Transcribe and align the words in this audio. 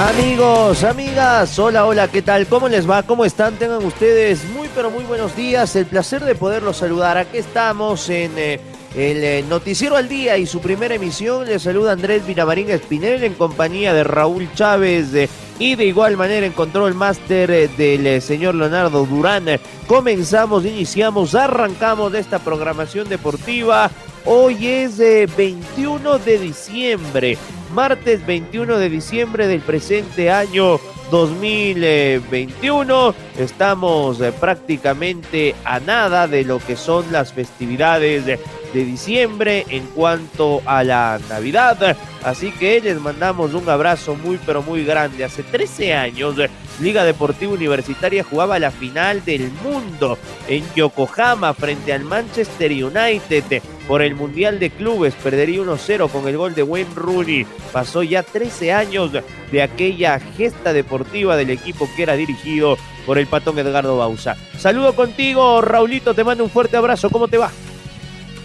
Amigos, 0.00 0.82
amigas, 0.82 1.58
hola, 1.58 1.84
hola, 1.84 2.08
¿qué 2.08 2.22
tal? 2.22 2.46
¿Cómo 2.46 2.70
les 2.70 2.88
va? 2.88 3.02
¿Cómo 3.02 3.26
están? 3.26 3.56
Tengan 3.56 3.84
ustedes 3.84 4.46
muy, 4.56 4.66
pero 4.74 4.90
muy 4.90 5.04
buenos 5.04 5.36
días. 5.36 5.76
El 5.76 5.84
placer 5.84 6.24
de 6.24 6.34
poderlos 6.34 6.78
saludar. 6.78 7.18
Aquí 7.18 7.36
estamos 7.36 8.08
en 8.08 8.32
eh, 8.38 8.60
el 8.94 9.22
eh, 9.22 9.44
Noticiero 9.46 9.96
al 9.96 10.08
Día 10.08 10.38
y 10.38 10.46
su 10.46 10.62
primera 10.62 10.94
emisión. 10.94 11.44
Les 11.44 11.60
saluda 11.60 11.92
Andrés 11.92 12.26
Vinamarín 12.26 12.70
Espinel 12.70 13.22
en 13.24 13.34
compañía 13.34 13.92
de 13.92 14.02
Raúl 14.02 14.48
Chávez. 14.54 15.12
Eh, 15.12 15.28
y 15.58 15.74
de 15.74 15.84
igual 15.84 16.16
manera 16.16 16.46
encontró 16.46 16.88
el 16.88 16.94
máster 16.94 17.68
del 17.76 18.22
señor 18.22 18.54
Leonardo 18.54 19.04
Durán. 19.04 19.44
Comenzamos, 19.86 20.64
iniciamos, 20.64 21.34
arrancamos 21.34 22.10
de 22.10 22.20
esta 22.20 22.38
programación 22.38 23.06
deportiva. 23.06 23.90
Hoy 24.24 24.66
es 24.66 24.98
21 24.98 26.18
de 26.18 26.38
diciembre 26.38 27.38
martes 27.74 28.24
21 28.26 28.78
de 28.78 28.90
diciembre 28.90 29.46
del 29.46 29.60
presente 29.60 30.30
año 30.30 30.80
2021. 31.10 33.14
Estamos 33.38 34.20
eh, 34.20 34.32
prácticamente 34.32 35.54
a 35.64 35.80
nada 35.80 36.26
de 36.26 36.44
lo 36.44 36.58
que 36.58 36.76
son 36.76 37.10
las 37.10 37.32
festividades 37.32 38.26
de, 38.26 38.38
diciembre 38.72 39.66
en 39.68 39.84
cuanto 39.86 40.62
a 40.64 40.84
la 40.84 41.18
Navidad. 41.28 41.96
Así 42.22 42.52
que 42.52 42.80
les 42.80 43.00
mandamos 43.00 43.52
un 43.52 43.68
abrazo 43.68 44.14
muy 44.14 44.38
pero 44.46 44.62
muy 44.62 44.84
grande. 44.84 45.24
Hace 45.24 45.42
13 45.42 45.94
años 45.94 46.36
Liga 46.80 47.02
Deportiva 47.02 47.52
Universitaria 47.52 48.22
jugaba 48.22 48.60
la 48.60 48.70
final 48.70 49.24
del 49.24 49.50
mundo 49.64 50.16
en 50.46 50.62
Yokohama 50.74 51.52
frente 51.52 51.92
al 51.92 52.04
Manchester 52.04 52.70
United 52.70 53.60
por 53.90 54.02
el 54.02 54.14
Mundial 54.14 54.60
de 54.60 54.70
Clubes. 54.70 55.14
Perdería 55.16 55.62
1-0 55.62 56.08
con 56.10 56.28
el 56.28 56.36
gol 56.36 56.54
de 56.54 56.62
Wayne 56.62 56.90
Rooney. 56.94 57.44
Pasó 57.72 58.04
ya 58.04 58.22
13 58.22 58.72
años 58.72 59.10
de 59.50 59.62
aquella 59.62 60.20
gesta 60.20 60.72
deportiva 60.72 61.36
del 61.36 61.50
equipo 61.50 61.90
que 61.96 62.04
era 62.04 62.14
dirigido 62.14 62.78
por 63.04 63.18
el 63.18 63.26
patón 63.26 63.58
Edgardo 63.58 63.98
Bausa. 63.98 64.36
Saludo 64.56 64.94
contigo, 64.94 65.60
Raulito, 65.60 66.14
te 66.14 66.22
mando 66.22 66.44
un 66.44 66.50
fuerte 66.50 66.76
abrazo. 66.76 67.10
¿Cómo 67.10 67.26
te 67.26 67.36
va? 67.36 67.50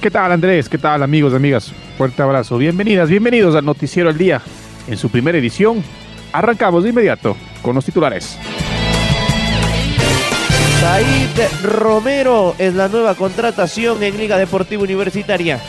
¿Qué 0.01 0.09
tal, 0.09 0.31
Andrés? 0.31 0.67
¿Qué 0.67 0.79
tal, 0.79 1.03
amigos, 1.03 1.31
amigas? 1.31 1.71
Fuerte 1.95 2.23
abrazo. 2.23 2.57
Bienvenidas, 2.57 3.07
bienvenidos 3.07 3.53
al 3.53 3.65
Noticiero 3.65 4.09
al 4.09 4.17
Día. 4.17 4.41
En 4.87 4.97
su 4.97 5.09
primera 5.09 5.37
edición, 5.37 5.83
arrancamos 6.31 6.85
de 6.85 6.89
inmediato 6.89 7.37
con 7.61 7.75
los 7.75 7.85
titulares. 7.85 8.39
Said 10.85 11.63
Romero 11.63 12.53
es 12.59 12.75
la 12.75 12.87
nueva 12.87 13.15
contratación 13.15 14.03
en 14.03 14.19
Liga 14.19 14.37
Deportiva 14.37 14.83
Universitaria. 14.83 15.59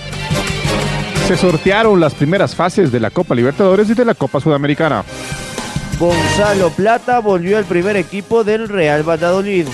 Se 1.27 1.38
sortearon 1.38 1.99
las 1.99 2.15
primeras 2.15 2.54
fases 2.54 2.93
de 2.93 3.00
la 3.00 3.09
Copa 3.09 3.34
Libertadores 3.34 3.88
y 3.88 3.94
de 3.94 4.04
la 4.04 4.12
Copa 4.12 4.41
Sudamericana. 4.41 5.04
Gonzalo 5.99 6.69
Plata 6.69 7.21
volvió 7.21 7.56
al 7.56 7.65
primer 7.65 7.97
equipo 7.97 8.44
del 8.44 8.69
Real 8.69 9.09
Valladolid. 9.09 9.66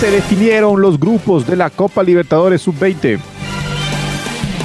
Se 0.00 0.10
definieron 0.10 0.80
los 0.80 0.98
grupos 0.98 1.46
de 1.46 1.56
la 1.56 1.68
Copa 1.68 2.02
Libertadores 2.02 2.62
Sub-20. 2.62 3.20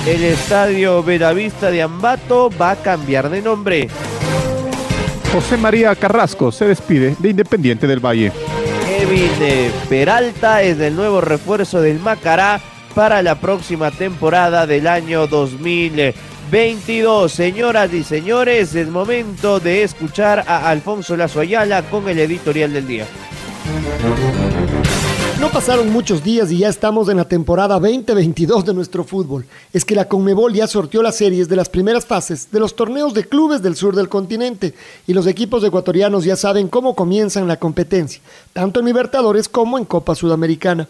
El 0.07 0.23
estadio 0.23 1.03
Bellavista 1.03 1.69
de 1.71 1.81
Ambato 1.81 2.49
va 2.49 2.71
a 2.71 2.75
cambiar 2.77 3.29
de 3.29 3.41
nombre. 3.41 3.89
José 5.33 5.57
María 5.57 5.93
Carrasco 5.93 6.53
se 6.53 6.63
despide 6.63 7.17
de 7.19 7.29
Independiente 7.31 7.85
del 7.85 7.99
Valle. 7.99 8.31
Eh, 9.11 9.71
Peralta 9.89 10.61
es 10.61 10.79
el 10.79 10.95
nuevo 10.95 11.19
refuerzo 11.19 11.81
del 11.81 11.99
Macará 11.99 12.61
para 12.93 13.23
la 13.23 13.41
próxima 13.41 13.89
temporada 13.89 14.67
del 14.67 14.85
año 14.85 15.25
2022. 15.25 17.31
Señoras 17.31 17.91
y 17.91 18.03
señores, 18.03 18.75
es 18.75 18.87
momento 18.87 19.59
de 19.59 19.81
escuchar 19.81 20.45
a 20.47 20.69
Alfonso 20.69 21.17
Lazo 21.17 21.39
Ayala 21.39 21.81
con 21.89 22.07
el 22.07 22.19
editorial 22.19 22.71
del 22.71 22.85
día. 22.85 23.07
No 25.39 25.49
pasaron 25.49 25.89
muchos 25.89 26.21
días 26.21 26.51
y 26.51 26.57
ya 26.57 26.67
estamos 26.67 27.07
en 27.07 27.15
la 27.15 27.23
temporada 27.23 27.79
2022 27.79 28.65
de 28.65 28.73
nuestro 28.73 29.05
fútbol. 29.05 29.45
Es 29.71 29.85
que 29.85 29.95
la 29.95 30.03
Conmebol 30.03 30.53
ya 30.53 30.67
sortió 30.67 31.01
las 31.01 31.15
series 31.15 31.47
de 31.47 31.55
las 31.55 31.69
primeras 31.69 32.05
fases 32.05 32.51
de 32.51 32.59
los 32.59 32.75
torneos 32.75 33.13
de 33.13 33.23
clubes 33.23 33.61
del 33.61 33.77
sur 33.77 33.95
del 33.95 34.09
continente 34.09 34.73
y 35.07 35.13
los 35.13 35.27
equipos 35.27 35.63
ecuatorianos 35.63 36.25
ya 36.25 36.35
saben 36.35 36.67
cómo 36.67 36.93
comienzan 36.93 37.47
la 37.47 37.55
competencia, 37.55 38.21
tanto 38.51 38.81
en 38.81 38.87
Libertadores 38.87 39.47
como 39.47 39.77
en 39.77 39.85
Copa 39.85 40.13
Sudamericana. 40.13 40.89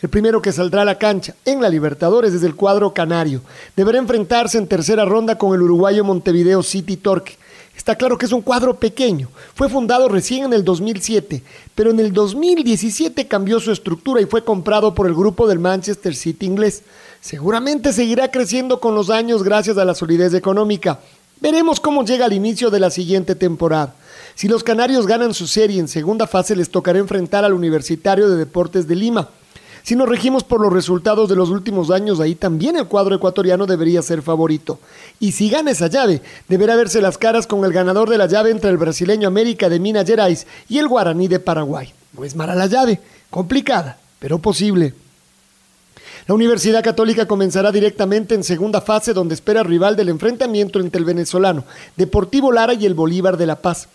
El 0.00 0.08
primero 0.08 0.40
que 0.40 0.52
saldrá 0.52 0.82
a 0.82 0.86
la 0.86 0.96
cancha 0.98 1.34
en 1.44 1.60
la 1.60 1.68
Libertadores 1.68 2.32
es 2.32 2.42
el 2.44 2.56
cuadro 2.56 2.94
canario. 2.94 3.42
Deberá 3.76 3.98
enfrentarse 3.98 4.56
en 4.56 4.68
tercera 4.68 5.04
ronda 5.04 5.36
con 5.36 5.54
el 5.54 5.60
uruguayo 5.60 6.02
Montevideo 6.02 6.62
City 6.62 6.96
Torque 6.96 7.36
Está 7.76 7.96
claro 7.96 8.18
que 8.18 8.26
es 8.26 8.32
un 8.32 8.42
cuadro 8.42 8.74
pequeño. 8.74 9.28
Fue 9.54 9.68
fundado 9.68 10.08
recién 10.08 10.44
en 10.44 10.52
el 10.52 10.64
2007, 10.64 11.42
pero 11.74 11.90
en 11.90 12.00
el 12.00 12.12
2017 12.12 13.26
cambió 13.26 13.60
su 13.60 13.72
estructura 13.72 14.20
y 14.20 14.26
fue 14.26 14.44
comprado 14.44 14.94
por 14.94 15.06
el 15.06 15.14
grupo 15.14 15.48
del 15.48 15.58
Manchester 15.58 16.14
City 16.14 16.46
inglés. 16.46 16.82
Seguramente 17.20 17.92
seguirá 17.92 18.30
creciendo 18.30 18.78
con 18.78 18.94
los 18.94 19.10
años 19.10 19.42
gracias 19.42 19.78
a 19.78 19.84
la 19.84 19.94
solidez 19.94 20.34
económica. 20.34 21.00
Veremos 21.40 21.80
cómo 21.80 22.04
llega 22.04 22.26
al 22.26 22.32
inicio 22.32 22.70
de 22.70 22.78
la 22.78 22.90
siguiente 22.90 23.34
temporada. 23.34 23.96
Si 24.36 24.46
los 24.46 24.62
canarios 24.62 25.06
ganan 25.06 25.34
su 25.34 25.46
serie 25.46 25.80
en 25.80 25.88
segunda 25.88 26.26
fase 26.26 26.54
les 26.54 26.70
tocará 26.70 27.00
enfrentar 27.00 27.44
al 27.44 27.52
Universitario 27.52 28.30
de 28.30 28.36
Deportes 28.36 28.86
de 28.86 28.94
Lima. 28.94 29.28
Si 29.82 29.96
nos 29.96 30.08
regimos 30.08 30.44
por 30.44 30.60
los 30.60 30.72
resultados 30.72 31.28
de 31.28 31.34
los 31.34 31.50
últimos 31.50 31.90
años, 31.90 32.20
ahí 32.20 32.36
también 32.36 32.76
el 32.76 32.86
cuadro 32.86 33.16
ecuatoriano 33.16 33.66
debería 33.66 34.00
ser 34.02 34.22
favorito. 34.22 34.78
Y 35.18 35.32
si 35.32 35.50
gana 35.50 35.72
esa 35.72 35.88
llave, 35.88 36.22
deberá 36.48 36.76
verse 36.76 37.02
las 37.02 37.18
caras 37.18 37.48
con 37.48 37.64
el 37.64 37.72
ganador 37.72 38.08
de 38.08 38.18
la 38.18 38.26
llave 38.26 38.50
entre 38.50 38.70
el 38.70 38.76
brasileño 38.76 39.26
América 39.26 39.68
de 39.68 39.80
Minas 39.80 40.06
Gerais 40.06 40.46
y 40.68 40.78
el 40.78 40.86
guaraní 40.86 41.26
de 41.26 41.40
Paraguay. 41.40 41.92
No 42.12 42.24
es 42.24 42.36
mala 42.36 42.54
la 42.54 42.66
llave, 42.66 43.00
complicada, 43.28 43.98
pero 44.20 44.38
posible. 44.38 44.94
La 46.28 46.34
Universidad 46.34 46.84
Católica 46.84 47.26
comenzará 47.26 47.72
directamente 47.72 48.36
en 48.36 48.44
segunda 48.44 48.80
fase 48.80 49.12
donde 49.12 49.34
espera 49.34 49.64
rival 49.64 49.96
del 49.96 50.08
enfrentamiento 50.08 50.78
entre 50.78 51.00
el 51.00 51.04
venezolano 51.04 51.64
Deportivo 51.96 52.52
Lara 52.52 52.74
y 52.74 52.86
el 52.86 52.94
Bolívar 52.94 53.36
de 53.36 53.46
La 53.46 53.56
Paz. 53.56 53.88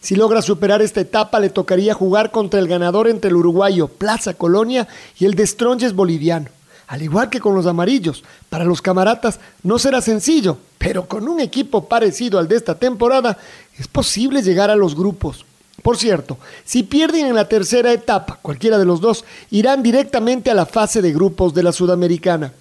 Si 0.00 0.14
logra 0.14 0.42
superar 0.42 0.80
esta 0.82 1.00
etapa, 1.00 1.40
le 1.40 1.50
tocaría 1.50 1.94
jugar 1.94 2.30
contra 2.30 2.60
el 2.60 2.68
ganador 2.68 3.08
entre 3.08 3.30
el 3.30 3.36
uruguayo 3.36 3.88
Plaza 3.88 4.34
Colonia 4.34 4.86
y 5.18 5.24
el 5.24 5.34
de 5.34 5.46
Stronges 5.46 5.94
boliviano. 5.94 6.50
Al 6.86 7.02
igual 7.02 7.28
que 7.28 7.40
con 7.40 7.54
los 7.54 7.66
amarillos, 7.66 8.24
para 8.48 8.64
los 8.64 8.80
camaratas 8.80 9.40
no 9.62 9.78
será 9.78 10.00
sencillo, 10.00 10.56
pero 10.78 11.06
con 11.06 11.28
un 11.28 11.40
equipo 11.40 11.86
parecido 11.86 12.38
al 12.38 12.48
de 12.48 12.56
esta 12.56 12.76
temporada 12.76 13.36
es 13.76 13.88
posible 13.88 14.42
llegar 14.42 14.70
a 14.70 14.76
los 14.76 14.94
grupos. 14.94 15.44
Por 15.82 15.98
cierto, 15.98 16.38
si 16.64 16.82
pierden 16.84 17.26
en 17.26 17.34
la 17.34 17.48
tercera 17.48 17.92
etapa, 17.92 18.38
cualquiera 18.40 18.78
de 18.78 18.84
los 18.84 19.00
dos, 19.00 19.24
irán 19.50 19.82
directamente 19.82 20.50
a 20.50 20.54
la 20.54 20.66
fase 20.66 21.02
de 21.02 21.12
grupos 21.12 21.52
de 21.52 21.62
la 21.62 21.72
Sudamericana. 21.72 22.52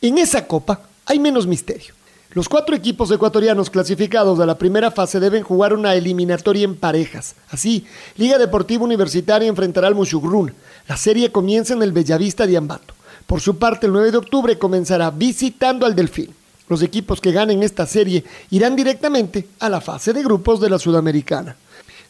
En 0.00 0.18
esa 0.18 0.46
copa 0.46 0.80
hay 1.04 1.18
menos 1.18 1.46
misterio. 1.46 1.94
Los 2.34 2.48
cuatro 2.48 2.74
equipos 2.74 3.10
ecuatorianos 3.10 3.68
clasificados 3.68 4.40
a 4.40 4.46
la 4.46 4.56
primera 4.56 4.90
fase 4.90 5.20
deben 5.20 5.42
jugar 5.42 5.74
una 5.74 5.94
eliminatoria 5.94 6.64
en 6.64 6.76
parejas. 6.76 7.34
Así, 7.50 7.84
Liga 8.16 8.38
Deportiva 8.38 8.84
Universitaria 8.84 9.48
enfrentará 9.48 9.88
al 9.88 9.94
Mushugrun. 9.94 10.54
La 10.88 10.96
serie 10.96 11.30
comienza 11.30 11.74
en 11.74 11.82
el 11.82 11.92
Bellavista 11.92 12.46
de 12.46 12.56
Ambato. 12.56 12.94
Por 13.26 13.42
su 13.42 13.58
parte, 13.58 13.84
el 13.84 13.92
9 13.92 14.12
de 14.12 14.16
octubre 14.16 14.58
comenzará 14.58 15.10
visitando 15.10 15.84
al 15.84 15.94
Delfín. 15.94 16.34
Los 16.68 16.80
equipos 16.82 17.20
que 17.20 17.32
ganen 17.32 17.62
esta 17.62 17.84
serie 17.84 18.24
irán 18.50 18.76
directamente 18.76 19.48
a 19.60 19.68
la 19.68 19.82
fase 19.82 20.14
de 20.14 20.22
grupos 20.22 20.58
de 20.58 20.70
la 20.70 20.78
Sudamericana. 20.78 21.54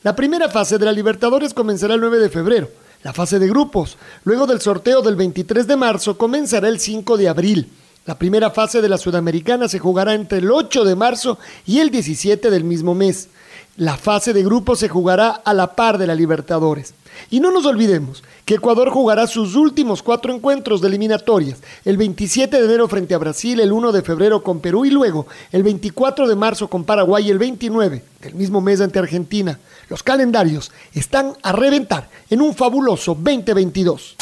La 0.04 0.14
primera 0.14 0.48
fase 0.48 0.78
de 0.78 0.84
la 0.84 0.92
Libertadores 0.92 1.52
comenzará 1.52 1.94
el 1.94 2.00
9 2.00 2.20
de 2.20 2.30
febrero. 2.30 2.68
La 3.02 3.12
fase 3.12 3.40
de 3.40 3.48
grupos, 3.48 3.96
luego 4.22 4.46
del 4.46 4.60
sorteo 4.60 5.02
del 5.02 5.16
23 5.16 5.66
de 5.66 5.76
marzo, 5.76 6.16
comenzará 6.16 6.68
el 6.68 6.78
5 6.78 7.16
de 7.16 7.28
abril. 7.28 7.68
La 8.04 8.18
primera 8.18 8.50
fase 8.50 8.82
de 8.82 8.88
la 8.88 8.98
Sudamericana 8.98 9.68
se 9.68 9.78
jugará 9.78 10.14
entre 10.14 10.38
el 10.38 10.50
8 10.50 10.84
de 10.84 10.96
marzo 10.96 11.38
y 11.64 11.78
el 11.78 11.90
17 11.90 12.50
del 12.50 12.64
mismo 12.64 12.96
mes. 12.96 13.28
La 13.76 13.96
fase 13.96 14.32
de 14.32 14.42
grupos 14.42 14.80
se 14.80 14.88
jugará 14.88 15.30
a 15.30 15.54
la 15.54 15.76
par 15.76 15.98
de 15.98 16.08
la 16.08 16.16
Libertadores. 16.16 16.94
Y 17.30 17.38
no 17.38 17.52
nos 17.52 17.64
olvidemos 17.64 18.24
que 18.44 18.54
Ecuador 18.54 18.90
jugará 18.90 19.28
sus 19.28 19.54
últimos 19.54 20.02
cuatro 20.02 20.34
encuentros 20.34 20.80
de 20.80 20.88
eliminatorias, 20.88 21.60
el 21.84 21.96
27 21.96 22.58
de 22.58 22.64
enero 22.64 22.88
frente 22.88 23.14
a 23.14 23.18
Brasil, 23.18 23.60
el 23.60 23.70
1 23.70 23.92
de 23.92 24.02
febrero 24.02 24.42
con 24.42 24.58
Perú 24.58 24.84
y 24.84 24.90
luego 24.90 25.28
el 25.52 25.62
24 25.62 26.26
de 26.26 26.34
marzo 26.34 26.68
con 26.68 26.82
Paraguay 26.82 27.28
y 27.28 27.30
el 27.30 27.38
29 27.38 28.02
del 28.20 28.34
mismo 28.34 28.60
mes 28.60 28.80
ante 28.80 28.98
Argentina. 28.98 29.60
Los 29.88 30.02
calendarios 30.02 30.72
están 30.92 31.34
a 31.42 31.52
reventar 31.52 32.10
en 32.30 32.40
un 32.40 32.52
fabuloso 32.52 33.14
2022. 33.14 34.16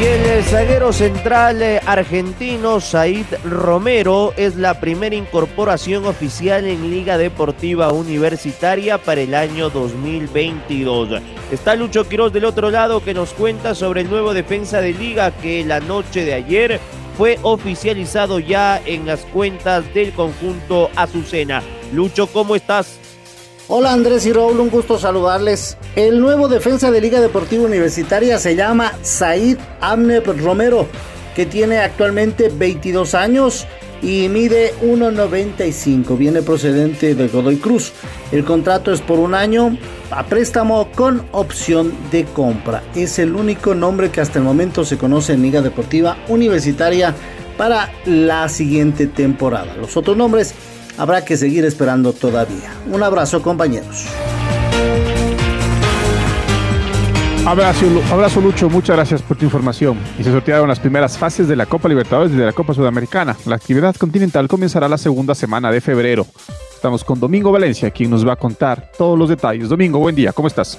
Y 0.00 0.02
el 0.02 0.42
zaguero 0.44 0.94
central 0.94 1.60
eh, 1.60 1.78
argentino 1.84 2.80
Said 2.80 3.26
Romero 3.44 4.32
es 4.38 4.56
la 4.56 4.80
primera 4.80 5.14
incorporación 5.14 6.06
oficial 6.06 6.64
en 6.64 6.90
Liga 6.90 7.18
Deportiva 7.18 7.92
Universitaria 7.92 8.96
para 8.96 9.20
el 9.20 9.34
año 9.34 9.68
2022. 9.68 11.20
Está 11.52 11.74
Lucho 11.74 12.08
Quiroz 12.08 12.32
del 12.32 12.46
otro 12.46 12.70
lado 12.70 13.04
que 13.04 13.12
nos 13.12 13.34
cuenta 13.34 13.74
sobre 13.74 14.00
el 14.00 14.08
nuevo 14.08 14.32
defensa 14.32 14.80
de 14.80 14.94
Liga 14.94 15.32
que 15.32 15.66
la 15.66 15.80
noche 15.80 16.24
de 16.24 16.32
ayer 16.32 16.80
fue 17.18 17.38
oficializado 17.42 18.38
ya 18.38 18.80
en 18.86 19.04
las 19.04 19.20
cuentas 19.26 19.92
del 19.92 20.12
conjunto 20.12 20.88
Azucena. 20.96 21.62
Lucho, 21.92 22.26
¿cómo 22.26 22.56
estás? 22.56 23.09
Hola 23.72 23.92
Andrés 23.92 24.26
y 24.26 24.32
Raúl, 24.32 24.58
un 24.58 24.68
gusto 24.68 24.98
saludarles. 24.98 25.76
El 25.94 26.18
nuevo 26.20 26.48
defensa 26.48 26.90
de 26.90 27.00
Liga 27.00 27.20
Deportiva 27.20 27.62
Universitaria 27.62 28.36
se 28.40 28.56
llama 28.56 28.94
Said 29.02 29.58
Amneb 29.80 30.24
Romero, 30.42 30.88
que 31.36 31.46
tiene 31.46 31.78
actualmente 31.78 32.48
22 32.48 33.14
años 33.14 33.68
y 34.02 34.28
mide 34.28 34.74
1,95. 34.82 36.18
Viene 36.18 36.42
procedente 36.42 37.14
de 37.14 37.28
Godoy 37.28 37.58
Cruz. 37.58 37.92
El 38.32 38.44
contrato 38.44 38.92
es 38.92 39.02
por 39.02 39.20
un 39.20 39.36
año 39.36 39.78
a 40.10 40.24
préstamo 40.24 40.90
con 40.96 41.24
opción 41.30 41.92
de 42.10 42.24
compra. 42.24 42.82
Es 42.96 43.20
el 43.20 43.36
único 43.36 43.76
nombre 43.76 44.10
que 44.10 44.20
hasta 44.20 44.40
el 44.40 44.44
momento 44.44 44.84
se 44.84 44.98
conoce 44.98 45.34
en 45.34 45.42
Liga 45.42 45.62
Deportiva 45.62 46.16
Universitaria 46.26 47.14
para 47.56 47.92
la 48.04 48.48
siguiente 48.48 49.06
temporada. 49.06 49.76
Los 49.76 49.96
otros 49.96 50.16
nombres 50.16 50.56
habrá 51.00 51.24
que 51.24 51.38
seguir 51.38 51.64
esperando 51.64 52.12
todavía. 52.12 52.74
Un 52.92 53.02
abrazo 53.02 53.40
compañeros. 53.40 54.06
Abrazo, 57.46 57.86
abrazo 58.12 58.40
Lucho, 58.42 58.68
muchas 58.68 58.96
gracias 58.96 59.22
por 59.22 59.38
tu 59.38 59.46
información. 59.46 59.98
Y 60.18 60.24
se 60.24 60.30
sortearon 60.30 60.68
las 60.68 60.78
primeras 60.78 61.16
fases 61.16 61.48
de 61.48 61.56
la 61.56 61.64
Copa 61.64 61.88
Libertadores 61.88 62.32
y 62.32 62.36
de 62.36 62.44
la 62.44 62.52
Copa 62.52 62.74
Sudamericana. 62.74 63.34
La 63.46 63.56
actividad 63.56 63.96
continental 63.96 64.46
comenzará 64.46 64.88
la 64.90 64.98
segunda 64.98 65.34
semana 65.34 65.72
de 65.72 65.80
febrero. 65.80 66.26
Estamos 66.74 67.02
con 67.02 67.18
Domingo 67.18 67.50
Valencia, 67.50 67.90
quien 67.90 68.10
nos 68.10 68.26
va 68.26 68.34
a 68.34 68.36
contar 68.36 68.92
todos 68.96 69.18
los 69.18 69.30
detalles. 69.30 69.70
Domingo, 69.70 69.98
buen 69.98 70.14
día, 70.14 70.34
¿cómo 70.34 70.48
estás? 70.48 70.78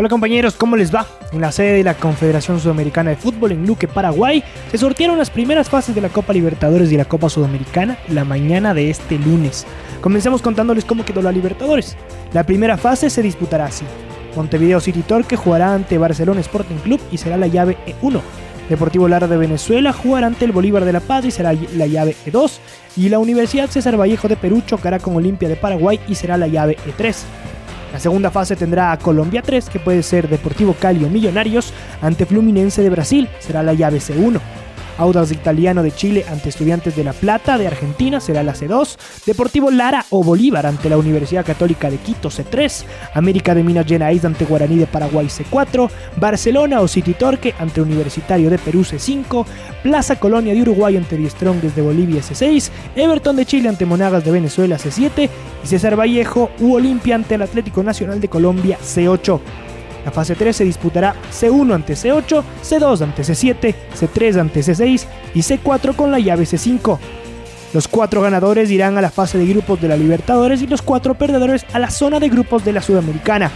Hola 0.00 0.08
compañeros, 0.08 0.54
¿cómo 0.54 0.78
les 0.78 0.94
va? 0.94 1.06
En 1.30 1.42
la 1.42 1.52
sede 1.52 1.74
de 1.74 1.84
la 1.84 1.92
Confederación 1.92 2.58
Sudamericana 2.58 3.10
de 3.10 3.16
Fútbol 3.16 3.52
en 3.52 3.66
Luque, 3.66 3.86
Paraguay, 3.86 4.42
se 4.70 4.78
sortearon 4.78 5.18
las 5.18 5.28
primeras 5.28 5.68
fases 5.68 5.94
de 5.94 6.00
la 6.00 6.08
Copa 6.08 6.32
Libertadores 6.32 6.90
y 6.90 6.96
la 6.96 7.04
Copa 7.04 7.28
Sudamericana 7.28 7.98
la 8.08 8.24
mañana 8.24 8.72
de 8.72 8.88
este 8.88 9.18
lunes. 9.18 9.66
Comencemos 10.00 10.40
contándoles 10.40 10.86
cómo 10.86 11.04
quedó 11.04 11.20
la 11.20 11.32
Libertadores. 11.32 11.98
La 12.32 12.44
primera 12.44 12.78
fase 12.78 13.10
se 13.10 13.20
disputará 13.20 13.66
así. 13.66 13.84
Montevideo 14.36 14.80
City 14.80 15.02
Torque 15.02 15.36
jugará 15.36 15.74
ante 15.74 15.98
Barcelona 15.98 16.40
Sporting 16.40 16.76
Club 16.76 16.98
y 17.12 17.18
será 17.18 17.36
la 17.36 17.48
llave 17.48 17.76
E1. 17.86 18.22
Deportivo 18.70 19.06
Lara 19.06 19.28
de 19.28 19.36
Venezuela 19.36 19.92
jugará 19.92 20.28
ante 20.28 20.46
el 20.46 20.52
Bolívar 20.52 20.86
de 20.86 20.94
La 20.94 21.00
Paz 21.00 21.26
y 21.26 21.30
será 21.30 21.52
la 21.52 21.86
llave 21.86 22.16
E2. 22.24 22.52
Y 22.96 23.10
la 23.10 23.18
Universidad 23.18 23.68
César 23.68 24.00
Vallejo 24.00 24.28
de 24.28 24.36
Perú 24.36 24.62
chocará 24.64 24.98
con 24.98 25.14
Olimpia 25.14 25.50
de 25.50 25.56
Paraguay 25.56 26.00
y 26.08 26.14
será 26.14 26.38
la 26.38 26.46
llave 26.46 26.78
E3. 26.86 27.16
La 27.92 27.98
segunda 27.98 28.30
fase 28.30 28.54
tendrá 28.54 28.92
a 28.92 28.98
Colombia 28.98 29.42
3, 29.42 29.68
que 29.68 29.80
puede 29.80 30.02
ser 30.02 30.28
Deportivo 30.28 30.74
Cali 30.74 31.04
o 31.04 31.10
Millonarios, 31.10 31.72
ante 32.00 32.24
Fluminense 32.24 32.82
de 32.82 32.90
Brasil, 32.90 33.28
será 33.40 33.62
la 33.62 33.74
llave 33.74 33.98
C1. 33.98 34.40
Audax 35.00 35.32
Italiano 35.32 35.82
de 35.82 35.92
Chile 35.92 36.26
ante 36.30 36.50
Estudiantes 36.50 36.94
de 36.94 37.04
La 37.04 37.14
Plata 37.14 37.56
de 37.56 37.66
Argentina 37.66 38.20
será 38.20 38.42
la 38.42 38.54
C2, 38.54 38.96
Deportivo 39.24 39.70
Lara 39.70 40.04
o 40.10 40.22
Bolívar 40.22 40.66
ante 40.66 40.90
la 40.90 40.98
Universidad 40.98 41.44
Católica 41.44 41.90
de 41.90 41.96
Quito 41.96 42.28
C3, 42.28 42.84
América 43.14 43.54
de 43.54 43.64
Minas 43.64 43.86
Gerais 43.86 44.24
ante 44.24 44.44
Guaraní 44.44 44.76
de 44.76 44.86
Paraguay 44.86 45.26
C4, 45.26 45.88
Barcelona 46.16 46.80
o 46.80 46.88
City 46.88 47.14
Torque 47.14 47.54
ante 47.58 47.80
Universitario 47.80 48.50
de 48.50 48.58
Perú 48.58 48.80
C5, 48.80 49.46
Plaza 49.82 50.16
Colonia 50.16 50.52
de 50.52 50.60
Uruguay 50.60 50.98
ante 50.98 51.16
Die 51.16 51.30
Strong 51.30 51.60
desde 51.62 51.80
Bolivia 51.80 52.20
C6, 52.20 52.70
Everton 52.94 53.36
de 53.36 53.46
Chile 53.46 53.70
ante 53.70 53.86
Monagas 53.86 54.24
de 54.24 54.32
Venezuela 54.32 54.76
C7 54.76 55.30
y 55.64 55.66
César 55.66 55.98
Vallejo 55.98 56.50
u 56.60 56.74
Olimpia 56.74 57.14
ante 57.14 57.36
el 57.36 57.42
Atlético 57.42 57.82
Nacional 57.82 58.20
de 58.20 58.28
Colombia 58.28 58.78
C8. 58.78 59.40
La 60.04 60.10
fase 60.10 60.34
3 60.34 60.56
se 60.56 60.64
disputará 60.64 61.14
C1 61.30 61.74
ante 61.74 61.94
C8, 61.94 62.42
C2 62.62 63.02
ante 63.02 63.22
C7, 63.22 63.74
C3 63.98 64.40
ante 64.40 64.60
C6 64.60 65.04
y 65.34 65.40
C4 65.40 65.94
con 65.94 66.10
la 66.10 66.18
llave 66.18 66.44
C5. 66.44 66.98
Los 67.72 67.86
cuatro 67.86 68.22
ganadores 68.22 68.70
irán 68.70 68.98
a 68.98 69.00
la 69.00 69.10
fase 69.10 69.38
de 69.38 69.46
grupos 69.46 69.80
de 69.80 69.88
la 69.88 69.96
Libertadores 69.96 70.60
y 70.62 70.66
los 70.66 70.82
cuatro 70.82 71.14
perdedores 71.14 71.64
a 71.72 71.78
la 71.78 71.90
zona 71.90 72.18
de 72.18 72.28
grupos 72.28 72.64
de 72.64 72.72
la 72.72 72.82
Sudamericana, 72.82 73.50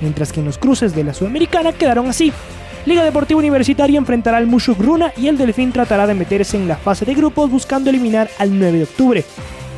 mientras 0.00 0.32
que 0.32 0.40
en 0.40 0.46
los 0.46 0.58
cruces 0.58 0.94
de 0.94 1.04
la 1.04 1.14
Sudamericana 1.14 1.72
quedaron 1.72 2.08
así. 2.08 2.32
Liga 2.86 3.04
Deportiva 3.04 3.38
Universitaria 3.38 3.98
enfrentará 3.98 4.38
al 4.38 4.48
Mushuk 4.48 4.80
Runa 4.80 5.12
y 5.16 5.28
el 5.28 5.38
Delfín 5.38 5.70
tratará 5.70 6.08
de 6.08 6.14
meterse 6.14 6.56
en 6.56 6.66
la 6.66 6.76
fase 6.76 7.04
de 7.04 7.14
grupos 7.14 7.48
buscando 7.48 7.90
eliminar 7.90 8.28
al 8.38 8.58
9 8.58 8.78
de 8.78 8.84
octubre. 8.84 9.24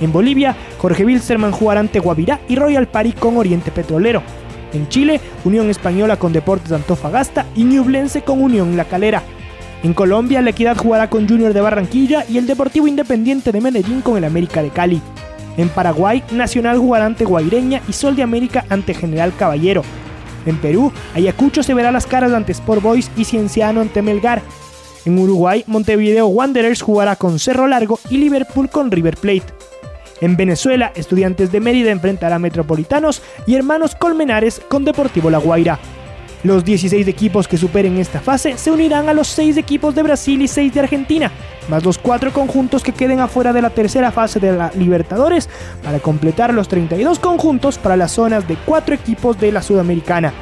En 0.01 0.11
Bolivia, 0.11 0.57
Jorge 0.79 1.05
Wilstermann 1.05 1.53
jugará 1.53 1.81
ante 1.81 2.01
Guavirá 2.01 2.41
y 2.49 2.57
Royal 2.57 2.89
Party 2.89 3.13
con 3.13 3.37
Oriente 3.37 3.71
Petrolero. 3.71 4.23
En 4.75 4.88
Chile, 4.88 5.21
Unión 5.44 5.71
Española 5.71 6.17
con 6.17 6.32
Deportes 6.32 6.71
de 6.71 6.76
Antofagasta 6.76 7.47
y 7.55 7.65
Ñublense 7.65 8.23
con 8.23 8.43
Unión 8.43 8.76
La 8.76 8.85
Calera. 8.85 9.23
En 9.85 9.94
Colombia, 9.94 10.43
La 10.43 10.50
Equidad 10.50 10.76
jugará 10.76 11.09
con 11.09 11.29
Junior 11.29 11.53
de 11.53 11.61
Barranquilla 11.61 12.25
y 12.29 12.38
el 12.38 12.47
Deportivo 12.47 12.88
Independiente 12.88 13.53
de 13.53 13.61
Medellín 13.61 14.00
con 14.00 14.17
el 14.17 14.25
América 14.25 14.62
de 14.62 14.71
Cali. 14.71 15.00
En 15.56 15.69
Paraguay, 15.69 16.25
Nacional 16.32 16.79
jugará 16.79 17.06
ante 17.06 17.25
Guaireña 17.25 17.82
y 17.88 17.93
Sol 17.93 18.17
de 18.17 18.23
América 18.25 18.65
ante 18.69 18.94
General 18.94 19.32
Caballero. 19.38 19.82
En 20.47 20.56
Perú, 20.59 20.93
Ayacucho 21.15 21.62
se 21.62 21.75
verá 21.75 21.93
las 21.93 22.06
caras 22.06 22.32
ante 22.32 22.53
Sport 22.53 22.82
Boys 22.82 23.11
y 23.17 23.25
Cienciano 23.25 23.81
ante 23.81 24.03
Melgar. 24.03 24.43
En 25.05 25.19
Uruguay, 25.19 25.65
Montevideo 25.67 26.27
Wanderers 26.27 26.82
jugará 26.82 27.17
con 27.17 27.38
Cerro 27.38 27.69
Largo 27.69 28.00
y 28.11 28.17
Liverpool 28.17 28.69
con 28.69 28.91
River 28.91 29.17
Plate. 29.17 29.44
En 30.21 30.37
Venezuela, 30.37 30.93
Estudiantes 30.94 31.51
de 31.51 31.61
Mérida 31.61 31.91
enfrentará 31.91 32.37
a 32.37 32.39
Metropolitanos 32.39 33.23
y 33.47 33.55
Hermanos 33.55 33.94
Colmenares 33.94 34.61
con 34.69 34.85
Deportivo 34.85 35.31
La 35.31 35.39
Guaira. 35.39 35.79
Los 36.44 36.63
16 36.63 37.09
equipos 37.09 37.49
que 37.49 37.56
superen 37.56 37.97
esta 37.97 38.21
fase 38.21 38.59
se 38.59 38.71
unirán 38.71 39.09
a 39.09 39.15
los 39.15 39.29
6 39.29 39.56
equipos 39.56 39.94
de 39.94 40.03
Brasil 40.03 40.43
y 40.43 40.49
6 40.49 40.75
de 40.75 40.81
Argentina, 40.81 41.33
más 41.69 41.85
los 41.85 41.97
4 41.97 42.35
conjuntos 42.35 42.83
que 42.83 42.93
queden 42.93 43.21
afuera 43.21 43.55
de 43.55 43.63
la 43.63 43.71
tercera 43.71 44.13
fase 44.13 44.41
de 44.41 44.53
la 44.53 44.71
Libertadores, 44.75 45.49
para 45.83 46.01
completar 46.01 46.53
los 46.53 46.69
32 46.69 47.19
conjuntos 47.19 47.79
para 47.79 47.97
las 47.97 48.13
zonas 48.13 48.47
de 48.47 48.56
4 48.56 48.94
equipos 48.94 49.41
de 49.41 49.53
la 49.53 49.63
Sudamericana. 49.63 50.35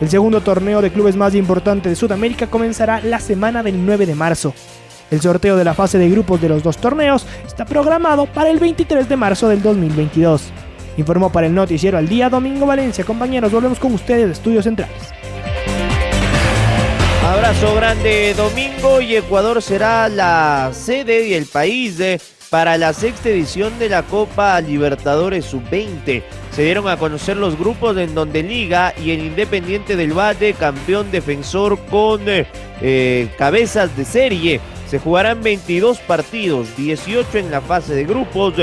El 0.00 0.08
segundo 0.08 0.40
torneo 0.40 0.80
de 0.80 0.90
clubes 0.90 1.14
más 1.14 1.34
importante 1.34 1.90
de 1.90 1.96
Sudamérica 1.96 2.46
comenzará 2.46 3.02
la 3.02 3.20
semana 3.20 3.62
del 3.62 3.84
9 3.84 4.06
de 4.06 4.14
marzo. 4.14 4.54
El 5.10 5.20
sorteo 5.20 5.56
de 5.56 5.64
la 5.64 5.74
fase 5.74 5.98
de 5.98 6.08
grupos 6.08 6.40
de 6.40 6.48
los 6.48 6.62
dos 6.62 6.76
torneos 6.76 7.26
está 7.46 7.64
programado 7.64 8.26
para 8.26 8.50
el 8.50 8.58
23 8.58 9.08
de 9.08 9.16
marzo 9.16 9.48
del 9.48 9.60
2022. 9.60 10.42
Informó 10.96 11.32
para 11.32 11.46
el 11.46 11.54
Noticiero 11.54 11.98
al 11.98 12.08
Día 12.08 12.28
Domingo 12.28 12.66
Valencia. 12.66 13.04
Compañeros, 13.04 13.50
volvemos 13.50 13.78
con 13.78 13.94
ustedes 13.94 14.26
de 14.26 14.32
Estudios 14.32 14.64
Centrales. 14.64 14.96
Abrazo 17.24 17.74
grande 17.74 18.34
Domingo 18.34 19.00
y 19.00 19.16
Ecuador 19.16 19.62
será 19.62 20.08
la 20.08 20.70
sede 20.72 21.28
y 21.28 21.34
el 21.34 21.46
país 21.46 21.96
de, 21.98 22.20
para 22.48 22.76
la 22.76 22.92
sexta 22.92 23.28
edición 23.28 23.78
de 23.78 23.88
la 23.88 24.02
Copa 24.02 24.60
Libertadores 24.60 25.44
Sub-20. 25.44 26.22
Se 26.52 26.62
dieron 26.62 26.88
a 26.88 26.96
conocer 26.96 27.36
los 27.36 27.58
grupos 27.58 27.96
en 27.96 28.14
donde 28.14 28.42
Liga 28.42 28.94
y 29.00 29.10
el 29.10 29.20
Independiente 29.20 29.96
del 29.96 30.12
Valle, 30.12 30.54
campeón 30.54 31.10
defensor 31.10 31.78
con 31.86 32.22
eh, 32.26 33.28
cabezas 33.38 33.96
de 33.96 34.04
serie. 34.04 34.60
Se 34.90 34.98
jugarán 34.98 35.40
22 35.40 36.00
partidos, 36.00 36.76
18 36.76 37.38
en 37.38 37.52
la 37.52 37.60
fase 37.60 37.94
de 37.94 38.04
grupos, 38.04 38.54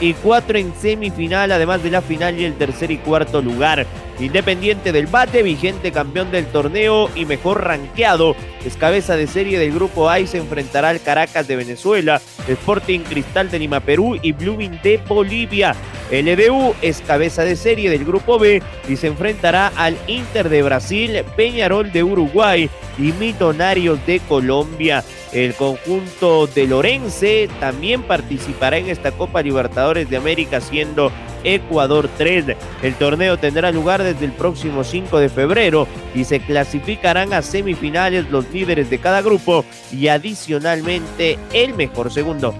y 0.00 0.14
cuatro 0.14 0.58
en 0.58 0.74
semifinal, 0.74 1.52
además 1.52 1.80
de 1.84 1.92
la 1.92 2.02
final 2.02 2.40
y 2.40 2.44
el 2.44 2.58
tercer 2.58 2.90
y 2.90 2.98
cuarto 2.98 3.40
lugar. 3.40 3.86
Independiente 4.18 4.92
del 4.92 5.06
bate, 5.06 5.42
vigente 5.42 5.92
campeón 5.92 6.30
del 6.30 6.46
torneo 6.46 7.10
y 7.14 7.26
mejor 7.26 7.64
rankeado, 7.64 8.34
es 8.64 8.76
cabeza 8.76 9.14
de 9.14 9.26
serie 9.26 9.58
del 9.58 9.72
grupo 9.72 10.08
A 10.08 10.20
y 10.20 10.26
se 10.26 10.38
enfrentará 10.38 10.88
al 10.88 11.02
Caracas 11.02 11.46
de 11.46 11.56
Venezuela, 11.56 12.20
Sporting 12.48 13.00
Cristal 13.00 13.50
de 13.50 13.58
Lima 13.58 13.80
Perú 13.80 14.18
y 14.22 14.32
Blooming 14.32 14.80
de 14.82 14.98
Bolivia. 15.06 15.74
El 16.10 16.28
EDU 16.28 16.74
es 16.82 17.00
cabeza 17.00 17.44
de 17.44 17.56
serie 17.56 17.90
del 17.90 18.04
grupo 18.04 18.38
B 18.38 18.62
y 18.88 18.96
se 18.96 19.08
enfrentará 19.08 19.72
al 19.76 19.96
Inter 20.06 20.48
de 20.48 20.62
Brasil, 20.62 21.22
Peñarol 21.36 21.92
de 21.92 22.02
Uruguay 22.02 22.70
y 22.96 23.12
Millonarios 23.12 24.04
de 24.06 24.20
Colombia. 24.20 25.04
El 25.32 25.54
conjunto 25.54 26.46
de 26.46 26.66
Lorense 26.66 27.48
también 27.60 28.02
participará 28.02 28.78
en 28.78 28.88
esta 28.88 29.10
Copa 29.10 29.42
Libertadores 29.42 30.08
de 30.08 30.16
América 30.16 30.60
siendo 30.60 31.12
Ecuador 31.42 32.08
3. 32.16 32.56
El 32.82 32.94
torneo 32.94 33.36
tendrá 33.36 33.70
lugar 33.70 34.02
desde 34.06 34.24
el 34.24 34.32
próximo 34.32 34.84
5 34.84 35.18
de 35.18 35.28
febrero 35.28 35.86
y 36.14 36.24
se 36.24 36.40
clasificarán 36.40 37.32
a 37.32 37.42
semifinales 37.42 38.30
los 38.30 38.50
líderes 38.50 38.88
de 38.90 38.98
cada 38.98 39.22
grupo 39.22 39.64
y 39.92 40.08
adicionalmente 40.08 41.38
el 41.52 41.74
mejor 41.74 42.12
segundo. 42.12 42.54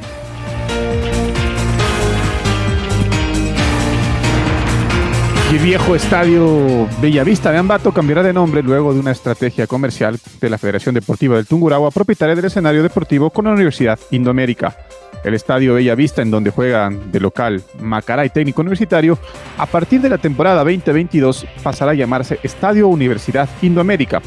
El 5.57 5.63
viejo 5.63 5.97
estadio 5.97 6.87
Bellavista 7.01 7.51
de 7.51 7.57
Ambato 7.57 7.91
cambiará 7.91 8.23
de 8.23 8.35
nombre 8.35 8.63
luego 8.63 8.93
de 8.93 9.01
una 9.01 9.13
estrategia 9.13 9.67
comercial 9.67 10.19
de 10.39 10.51
la 10.51 10.59
Federación 10.59 10.95
Deportiva 10.95 11.37
del 11.37 11.47
Tungurahua, 11.47 11.91
propietaria 11.91 12.35
del 12.35 12.45
escenario 12.45 12.83
deportivo 12.83 13.31
con 13.31 13.47
la 13.47 13.53
Universidad 13.53 13.99
Indoamérica. 14.11 14.77
El 15.25 15.33
estadio 15.33 15.73
Bellavista, 15.73 16.21
en 16.21 16.31
donde 16.31 16.51
juegan 16.51 17.11
de 17.11 17.21
local 17.21 17.63
Macará 17.81 18.27
y 18.27 18.29
Técnico 18.29 18.61
Universitario, 18.61 19.19
a 19.57 19.65
partir 19.65 20.03
de 20.03 20.11
la 20.11 20.19
temporada 20.19 20.63
2022 20.63 21.47
pasará 21.63 21.93
a 21.93 21.95
llamarse 21.95 22.39
Estadio 22.43 22.89
Universidad 22.89 23.49
Indoamérica. 23.63 24.21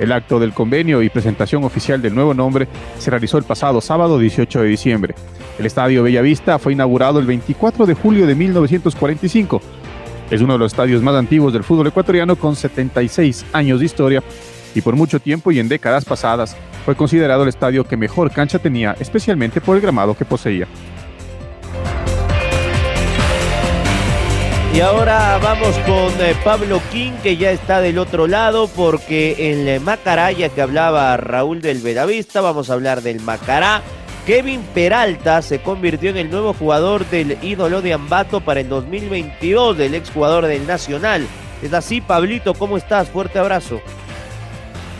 El 0.00 0.10
acto 0.10 0.40
del 0.40 0.54
convenio 0.54 1.02
y 1.02 1.10
presentación 1.10 1.64
oficial 1.64 2.00
del 2.00 2.14
nuevo 2.14 2.32
nombre 2.32 2.66
se 2.98 3.10
realizó 3.10 3.36
el 3.36 3.44
pasado 3.44 3.82
sábado 3.82 4.18
18 4.18 4.62
de 4.62 4.68
diciembre. 4.68 5.14
El 5.58 5.66
estadio 5.66 6.02
Bellavista 6.02 6.58
fue 6.58 6.72
inaugurado 6.72 7.18
el 7.18 7.26
24 7.26 7.84
de 7.84 7.92
julio 7.92 8.26
de 8.26 8.34
1945 8.34 9.60
es 10.30 10.40
uno 10.40 10.54
de 10.54 10.58
los 10.60 10.72
estadios 10.72 11.02
más 11.02 11.14
antiguos 11.14 11.52
del 11.52 11.64
fútbol 11.64 11.88
ecuatoriano 11.88 12.36
con 12.36 12.56
76 12.56 13.46
años 13.52 13.80
de 13.80 13.86
historia 13.86 14.22
y 14.74 14.80
por 14.80 14.96
mucho 14.96 15.20
tiempo 15.20 15.52
y 15.52 15.58
en 15.58 15.68
décadas 15.68 16.04
pasadas 16.04 16.56
fue 16.84 16.96
considerado 16.96 17.42
el 17.42 17.48
estadio 17.48 17.84
que 17.84 17.96
mejor 17.96 18.30
cancha 18.30 18.58
tenía, 18.58 18.96
especialmente 18.98 19.60
por 19.60 19.76
el 19.76 19.82
gramado 19.82 20.16
que 20.16 20.24
poseía. 20.24 20.66
Y 24.74 24.80
ahora 24.80 25.38
vamos 25.42 25.76
con 25.80 26.18
eh, 26.18 26.34
Pablo 26.42 26.80
King, 26.90 27.12
que 27.22 27.36
ya 27.36 27.50
está 27.50 27.82
del 27.82 27.98
otro 27.98 28.26
lado, 28.26 28.68
porque 28.68 29.50
en 29.50 29.68
el 29.68 29.82
Macará, 29.82 30.32
ya 30.32 30.48
que 30.48 30.62
hablaba 30.62 31.14
Raúl 31.18 31.60
del 31.60 31.82
Veravista, 31.82 32.40
vamos 32.40 32.70
a 32.70 32.72
hablar 32.72 33.02
del 33.02 33.20
Macará. 33.20 33.82
Kevin 34.26 34.62
Peralta 34.72 35.42
se 35.42 35.60
convirtió 35.60 36.10
en 36.10 36.16
el 36.16 36.30
nuevo 36.30 36.54
jugador 36.54 37.04
del 37.06 37.38
ídolo 37.42 37.82
de 37.82 37.92
Ambato 37.92 38.40
para 38.40 38.60
el 38.60 38.68
2022, 38.68 39.76
del 39.76 39.96
exjugador 39.96 40.46
del 40.46 40.64
Nacional. 40.64 41.26
Es 41.60 41.72
así, 41.72 42.00
Pablito, 42.00 42.54
¿cómo 42.54 42.76
estás? 42.76 43.08
Fuerte 43.08 43.40
abrazo. 43.40 43.80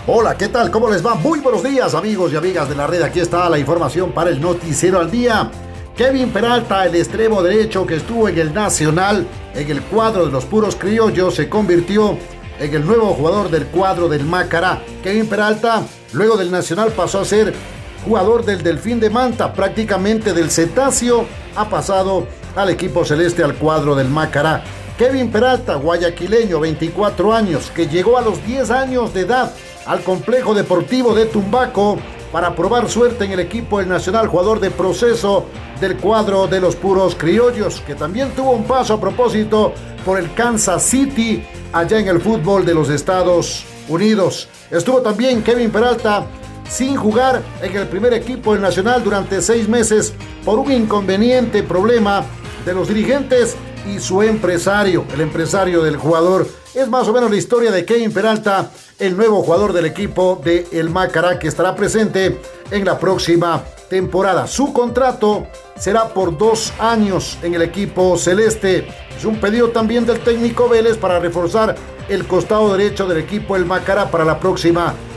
Hola, 0.09 0.37
¿qué 0.37 0.49
tal? 0.49 0.73
¿Cómo 0.73 0.91
les 0.91 1.07
va? 1.07 1.15
Muy 1.15 1.39
buenos 1.39 1.63
días, 1.63 1.95
amigos 1.95 2.33
y 2.33 2.37
amigas 2.37 2.69
de 2.69 2.75
la 2.75 2.89
red. 2.89 3.01
Aquí 3.03 3.21
está 3.21 3.49
la 3.49 3.61
información 3.61 4.11
para 4.11 4.31
el 4.31 4.41
Noticiero 4.41 4.99
al 4.99 5.09
Día. 5.09 5.49
Kevin 5.97 6.31
Peralta, 6.31 6.85
el 6.85 6.97
extremo 6.97 7.45
derecho 7.45 7.87
que 7.87 7.97
estuvo 7.97 8.29
en 8.29 8.37
el 8.37 8.53
Nacional, 8.53 9.25
en 9.55 9.71
el 9.71 9.83
cuadro 9.83 10.27
de 10.27 10.33
los 10.33 10.47
puros 10.47 10.75
criollos, 10.75 11.37
se 11.37 11.49
convirtió 11.49 12.19
en 12.59 12.75
el 12.75 12.85
nuevo 12.85 13.15
jugador 13.15 13.51
del 13.51 13.67
cuadro 13.67 14.09
del 14.09 14.25
Macará. 14.25 14.83
Kevin 15.05 15.29
Peralta, 15.29 15.85
luego 16.13 16.37
del 16.37 16.51
Nacional, 16.51 16.91
pasó 16.91 17.21
a 17.21 17.25
ser 17.25 17.55
jugador 18.05 18.45
del 18.45 18.63
Delfín 18.63 19.01
de 19.01 19.11
Manta, 19.11 19.53
prácticamente 19.53 20.33
del 20.33 20.51
cetáceo, 20.51 21.27
ha 21.57 21.69
pasado 21.69 22.27
al 22.57 22.71
equipo 22.71 23.05
celeste 23.05 23.43
al 23.43 23.55
cuadro 23.55 23.95
del 23.95 24.09
Macará. 24.09 24.63
Kevin 24.99 25.31
Peralta, 25.31 25.77
guayaquileño, 25.77 26.61
24 26.61 27.33
años, 27.33 27.71
que 27.75 27.87
llegó 27.87 28.19
a 28.19 28.23
los 28.23 28.45
10 28.47 28.71
años 28.71 29.15
de 29.15 29.23
edad 29.23 29.53
al 29.87 30.03
complejo 30.03 30.55
deportivo 30.55 31.15
de 31.15 31.27
Tumbaco 31.27 31.99
para 32.31 32.55
probar 32.55 32.89
suerte 32.89 33.25
en 33.25 33.33
el 33.33 33.41
equipo 33.41 33.79
del 33.79 33.89
Nacional, 33.89 34.29
jugador 34.29 34.61
de 34.61 34.71
proceso 34.71 35.47
del 35.81 35.97
cuadro 35.97 36.47
de 36.47 36.61
los 36.61 36.77
puros 36.77 37.15
criollos, 37.15 37.81
que 37.81 37.95
también 37.95 38.31
tuvo 38.31 38.53
un 38.53 38.65
paso 38.65 38.95
a 38.95 39.01
propósito 39.01 39.73
por 40.05 40.19
el 40.19 40.33
Kansas 40.35 40.83
City, 40.83 41.45
allá 41.73 41.99
en 41.99 42.09
el 42.09 42.21
fútbol 42.21 42.65
de 42.65 42.75
los 42.75 42.89
Estados 42.89 43.65
Unidos. 43.89 44.49
Estuvo 44.71 45.03
también 45.03 45.43
Kevin 45.43 45.71
Peralta 45.71 46.27
sin 46.73 46.97
jugar 46.97 47.43
en 47.61 47.77
el 47.77 47.87
primer 47.87 48.15
equipo 48.15 48.55
del 48.55 48.63
Nacional 48.63 49.05
durante 49.05 49.43
seis 49.43 49.69
meses 49.69 50.15
por 50.43 50.59
un 50.59 50.73
inconveniente 50.73 51.63
problema 51.63 52.25
de 52.65 52.73
los 52.73 52.89
dirigentes 52.89 53.57
y 53.87 53.99
su 53.99 54.23
empresario, 54.23 55.05
el 55.13 55.21
empresario 55.21 55.83
del 55.83 55.99
jugador. 55.99 56.49
Es 56.75 56.89
más 56.89 57.07
o 57.09 57.13
menos 57.13 57.31
la 57.31 57.37
historia 57.37 57.71
de 57.71 57.85
Kevin 57.85 58.11
Peralta, 58.11 58.71
el 58.99 59.17
nuevo 59.17 59.43
jugador 59.43 59.75
del 59.75 59.85
equipo 59.85 60.41
de 60.43 60.67
El 60.73 60.89
Macará 60.89 61.39
que 61.39 61.49
estará 61.49 61.75
presente 61.75 62.41
en 62.71 62.85
la 62.87 62.99
próxima 62.99 63.63
temporada. 63.91 64.47
Su 64.47 64.73
contrato 64.73 65.47
será 65.77 66.09
por 66.09 66.39
dos 66.39 66.73
años 66.79 67.37
en 67.43 67.53
el 67.53 67.61
equipo 67.61 68.17
celeste. 68.17 68.89
Es 69.15 69.27
un 69.27 69.39
pedido 69.39 69.69
también 69.69 70.07
del 70.07 70.21
técnico 70.21 70.71
Vélez 70.71 70.97
para 70.97 71.19
reforzar 71.19 71.75
el 72.09 72.27
costado 72.27 72.75
derecho 72.75 73.07
del 73.07 73.19
equipo 73.19 73.57
El 73.57 73.67
Macará 73.67 74.11
para 74.11 74.25
la 74.25 74.41
próxima 74.41 74.87
temporada. 74.87 75.12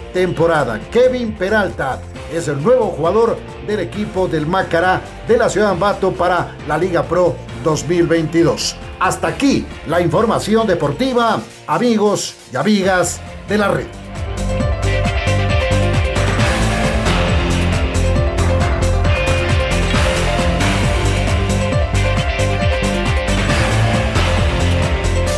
Kevin 0.91 1.33
Peralta 1.33 1.99
es 2.33 2.47
el 2.47 2.63
nuevo 2.63 2.85
jugador 2.87 3.37
del 3.67 3.81
equipo 3.81 4.29
del 4.29 4.47
Macará 4.47 5.01
de 5.27 5.37
la 5.37 5.49
ciudad 5.49 5.67
de 5.67 5.73
Ambato 5.73 6.13
para 6.13 6.55
la 6.69 6.77
Liga 6.77 7.03
Pro 7.03 7.35
2022. 7.65 8.77
Hasta 8.99 9.27
aquí 9.27 9.65
la 9.87 9.99
información 9.99 10.67
deportiva, 10.67 11.41
amigos 11.67 12.35
y 12.53 12.55
amigas 12.55 13.19
de 13.49 13.57
la 13.57 13.67
red. 13.67 14.04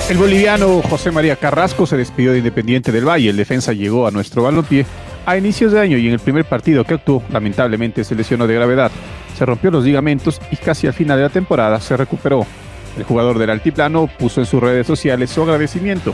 El 0.10 0.18
boliviano 0.18 0.82
José 0.84 1.12
María 1.12 1.36
Carrasco 1.36 1.86
se 1.86 1.98
despidió 1.98 2.32
de 2.32 2.38
Independiente 2.38 2.94
del 2.94 3.06
Valle. 3.06 3.30
El 3.30 3.36
defensa 3.36 3.74
llegó 3.74 4.08
a 4.08 4.12
nuestro 4.12 4.44
balompié 4.44 4.86
a 5.26 5.36
inicios 5.36 5.74
de 5.74 5.82
año 5.82 5.98
y 5.98 6.08
en 6.08 6.14
el 6.14 6.20
primer 6.20 6.46
partido 6.46 6.86
que 6.86 6.94
actuó, 6.94 7.22
lamentablemente 7.30 8.06
se 8.06 8.16
lesionó 8.16 8.48
de 8.48 8.56
gravedad. 8.56 8.90
Se 9.38 9.46
rompió 9.46 9.70
los 9.70 9.84
ligamentos 9.84 10.40
y 10.50 10.56
casi 10.56 10.88
al 10.88 10.94
final 10.94 11.18
de 11.18 11.24
la 11.24 11.30
temporada 11.30 11.82
se 11.82 11.98
recuperó. 11.98 12.46
El 12.96 13.04
jugador 13.04 13.38
del 13.38 13.50
Altiplano 13.50 14.08
puso 14.08 14.40
en 14.40 14.46
sus 14.46 14.62
redes 14.62 14.88
sociales 14.88 15.30
su 15.30 15.42
agradecimiento. 15.42 16.14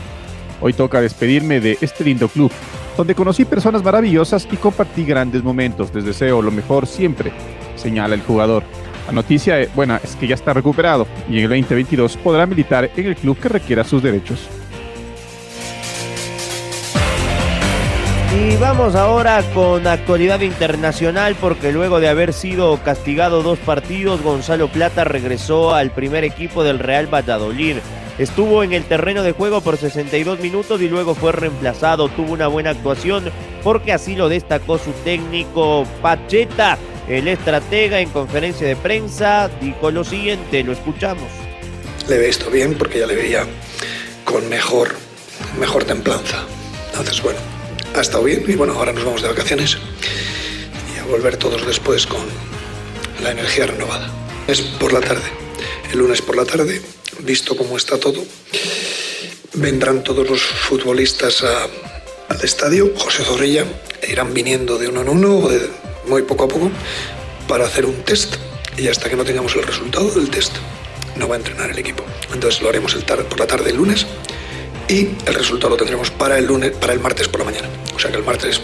Hoy 0.60 0.72
toca 0.72 1.00
despedirme 1.00 1.60
de 1.60 1.78
este 1.80 2.02
lindo 2.02 2.26
club, 2.26 2.50
donde 2.96 3.14
conocí 3.14 3.44
personas 3.44 3.84
maravillosas 3.84 4.48
y 4.50 4.56
compartí 4.56 5.04
grandes 5.04 5.44
momentos. 5.44 5.94
Les 5.94 6.04
deseo 6.04 6.42
lo 6.42 6.50
mejor 6.50 6.88
siempre, 6.88 7.32
señala 7.76 8.16
el 8.16 8.22
jugador. 8.22 8.64
La 9.06 9.12
noticia 9.12 9.60
eh, 9.60 9.68
buena 9.74 10.00
es 10.02 10.16
que 10.16 10.26
ya 10.26 10.34
está 10.34 10.52
recuperado 10.52 11.06
y 11.28 11.38
en 11.38 11.44
el 11.44 11.50
2022 11.50 12.16
podrá 12.16 12.46
militar 12.46 12.90
en 12.96 13.06
el 13.06 13.16
club 13.16 13.38
que 13.38 13.48
requiera 13.48 13.84
sus 13.84 14.02
derechos. 14.02 14.48
Y 18.36 18.56
vamos 18.56 18.96
ahora 18.96 19.42
con 19.54 19.86
actualidad 19.86 20.40
internacional 20.40 21.36
porque 21.40 21.70
luego 21.70 22.00
de 22.00 22.08
haber 22.08 22.32
sido 22.32 22.76
castigado 22.82 23.42
dos 23.42 23.58
partidos, 23.60 24.22
Gonzalo 24.22 24.68
Plata 24.68 25.04
regresó 25.04 25.74
al 25.74 25.92
primer 25.92 26.24
equipo 26.24 26.64
del 26.64 26.80
Real 26.80 27.12
Valladolid. 27.12 27.76
Estuvo 28.18 28.62
en 28.62 28.72
el 28.72 28.84
terreno 28.84 29.22
de 29.22 29.32
juego 29.32 29.60
por 29.60 29.76
62 29.76 30.40
minutos 30.40 30.80
y 30.80 30.88
luego 30.88 31.14
fue 31.14 31.32
reemplazado. 31.32 32.08
Tuvo 32.08 32.32
una 32.32 32.48
buena 32.48 32.70
actuación 32.70 33.24
porque 33.62 33.92
así 33.92 34.16
lo 34.16 34.28
destacó 34.28 34.78
su 34.78 34.92
técnico 35.04 35.84
Pacheta. 36.02 36.78
El 37.08 37.28
estratega 37.28 38.00
en 38.00 38.08
conferencia 38.08 38.66
de 38.66 38.76
prensa 38.76 39.50
dijo 39.60 39.90
lo 39.90 40.04
siguiente, 40.04 40.62
lo 40.62 40.72
escuchamos. 40.72 41.30
Le 42.08 42.16
he 42.16 42.26
visto 42.26 42.50
bien 42.50 42.74
porque 42.74 43.00
ya 43.00 43.06
le 43.06 43.14
veía 43.14 43.46
con 44.24 44.48
mejor, 44.48 44.94
mejor 45.58 45.84
templanza. 45.84 46.44
Entonces, 46.90 47.22
bueno, 47.22 47.38
ha 47.94 48.00
estado 48.00 48.24
bien 48.24 48.44
y 48.48 48.54
bueno, 48.54 48.72
ahora 48.72 48.92
nos 48.92 49.04
vamos 49.04 49.20
de 49.20 49.28
vacaciones 49.28 49.76
y 50.94 50.98
a 50.98 51.04
volver 51.04 51.36
todos 51.36 51.66
después 51.66 52.06
con 52.06 52.24
la 53.22 53.32
energía 53.32 53.66
renovada. 53.66 54.10
Es 54.46 54.62
por 54.62 54.92
la 54.92 55.00
tarde, 55.00 55.28
el 55.92 55.98
lunes 55.98 56.22
por 56.22 56.36
la 56.36 56.44
tarde, 56.44 56.80
visto 57.20 57.54
cómo 57.54 57.76
está 57.76 57.98
todo, 57.98 58.24
vendrán 59.54 60.02
todos 60.02 60.28
los 60.28 60.40
futbolistas 60.42 61.42
al 61.42 62.40
estadio, 62.42 62.92
José 62.96 63.24
Zorrilla, 63.24 63.64
e 64.00 64.12
irán 64.12 64.32
viniendo 64.32 64.78
de 64.78 64.88
uno 64.88 65.02
en 65.02 65.08
uno 65.08 65.38
o 65.38 65.48
de 65.48 65.68
muy 66.06 66.22
poco 66.22 66.44
a 66.44 66.48
poco 66.48 66.70
para 67.48 67.66
hacer 67.66 67.86
un 67.86 68.02
test 68.02 68.36
y 68.76 68.88
hasta 68.88 69.08
que 69.08 69.16
no 69.16 69.24
tengamos 69.24 69.54
el 69.56 69.62
resultado 69.62 70.10
del 70.10 70.30
test 70.30 70.56
no 71.16 71.28
va 71.28 71.36
a 71.36 71.38
entrenar 71.38 71.70
el 71.70 71.78
equipo. 71.78 72.04
Entonces 72.32 72.60
lo 72.62 72.68
haremos 72.68 72.94
el 72.94 73.04
por 73.04 73.38
la 73.38 73.46
tarde 73.46 73.70
el 73.70 73.76
lunes 73.76 74.06
y 74.88 75.10
el 75.26 75.34
resultado 75.34 75.70
lo 75.70 75.76
tendremos 75.76 76.10
para 76.10 76.38
el 76.38 76.46
lunes, 76.46 76.72
para 76.72 76.92
el 76.92 77.00
martes 77.00 77.28
por 77.28 77.40
la 77.40 77.46
mañana. 77.46 77.68
O 77.94 77.98
sea 77.98 78.10
que 78.10 78.16
el 78.16 78.24
martes 78.24 78.60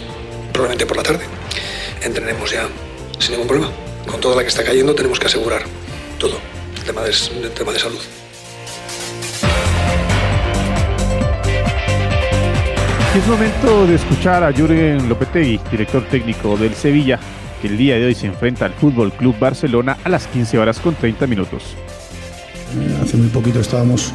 probablemente 0.53 0.87
por 0.87 0.97
la 0.97 1.03
tarde 1.03 1.25
entrenemos 2.03 2.51
ya 2.51 2.69
sin 3.19 3.33
ningún 3.33 3.47
problema. 3.47 3.73
Con 4.07 4.21
toda 4.21 4.37
la 4.37 4.43
que 4.43 4.49
está 4.49 4.65
cayendo 4.65 4.95
tenemos 4.95 5.19
que 5.21 5.27
asegurar 5.27 5.65
todo, 6.19 6.39
el 6.77 6.85
tema 6.85 7.03
de, 7.03 7.11
el 7.11 7.51
tema 7.53 7.73
de 7.73 7.79
salud. 7.79 8.01
Es 13.13 13.27
momento 13.27 13.89
de 13.89 13.97
escuchar 13.97 14.45
a 14.45 14.53
Jürgen 14.53 15.09
Lopetegui, 15.09 15.59
director 15.69 16.05
técnico 16.05 16.57
del 16.57 16.75
Sevilla, 16.75 17.19
que 17.61 17.67
el 17.67 17.77
día 17.77 17.97
de 17.97 18.07
hoy 18.07 18.15
se 18.15 18.29
enfrenta 18.29 18.67
al 18.67 18.73
Fútbol 18.73 19.13
Club 19.13 19.37
Barcelona 19.37 19.99
a 20.05 20.09
las 20.09 20.29
15 20.29 20.61
horas 20.61 20.79
con 20.79 20.95
30 20.95 21.27
minutos. 21.27 21.65
Eh, 22.79 22.99
hace 23.03 23.17
muy 23.17 23.27
poquito 23.27 23.59
estábamos 23.59 24.13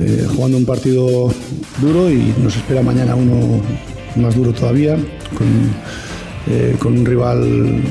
eh, 0.00 0.26
jugando 0.34 0.56
un 0.56 0.66
partido 0.66 1.32
duro 1.80 2.10
y 2.10 2.34
nos 2.42 2.56
espera 2.56 2.82
mañana 2.82 3.14
uno 3.14 3.62
más 4.16 4.34
duro 4.34 4.52
todavía, 4.52 4.96
con, 5.36 5.72
eh, 6.48 6.76
un 6.84 7.06
rival 7.06 7.82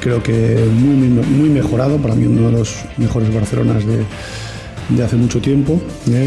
creo 0.00 0.22
que 0.22 0.56
muy, 0.72 0.94
muy 0.96 1.50
mejorado, 1.50 1.98
para 1.98 2.14
mí 2.14 2.24
uno 2.24 2.46
de 2.50 2.52
los 2.60 2.76
mejores 2.96 3.32
Barcelonas 3.32 3.84
de 3.84 5.04
hace 5.04 5.16
mucho 5.16 5.38
tiempo, 5.38 5.78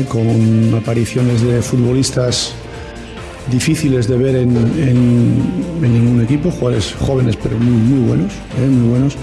con 0.08 0.76
apariciones 0.76 1.42
de 1.42 1.64
futbolistas 1.64 2.54
difíciles 3.50 4.08
de 4.08 4.18
ver 4.18 4.36
en, 4.36 4.54
ningún 5.82 6.22
equipo, 6.24 6.52
jugadores 6.52 6.94
jóvenes 7.00 7.36
pero 7.42 7.58
muy, 7.58 8.08
buenos, 8.08 8.34
¿eh? 8.34 8.68
muy 8.68 8.90
buenos, 8.90 9.16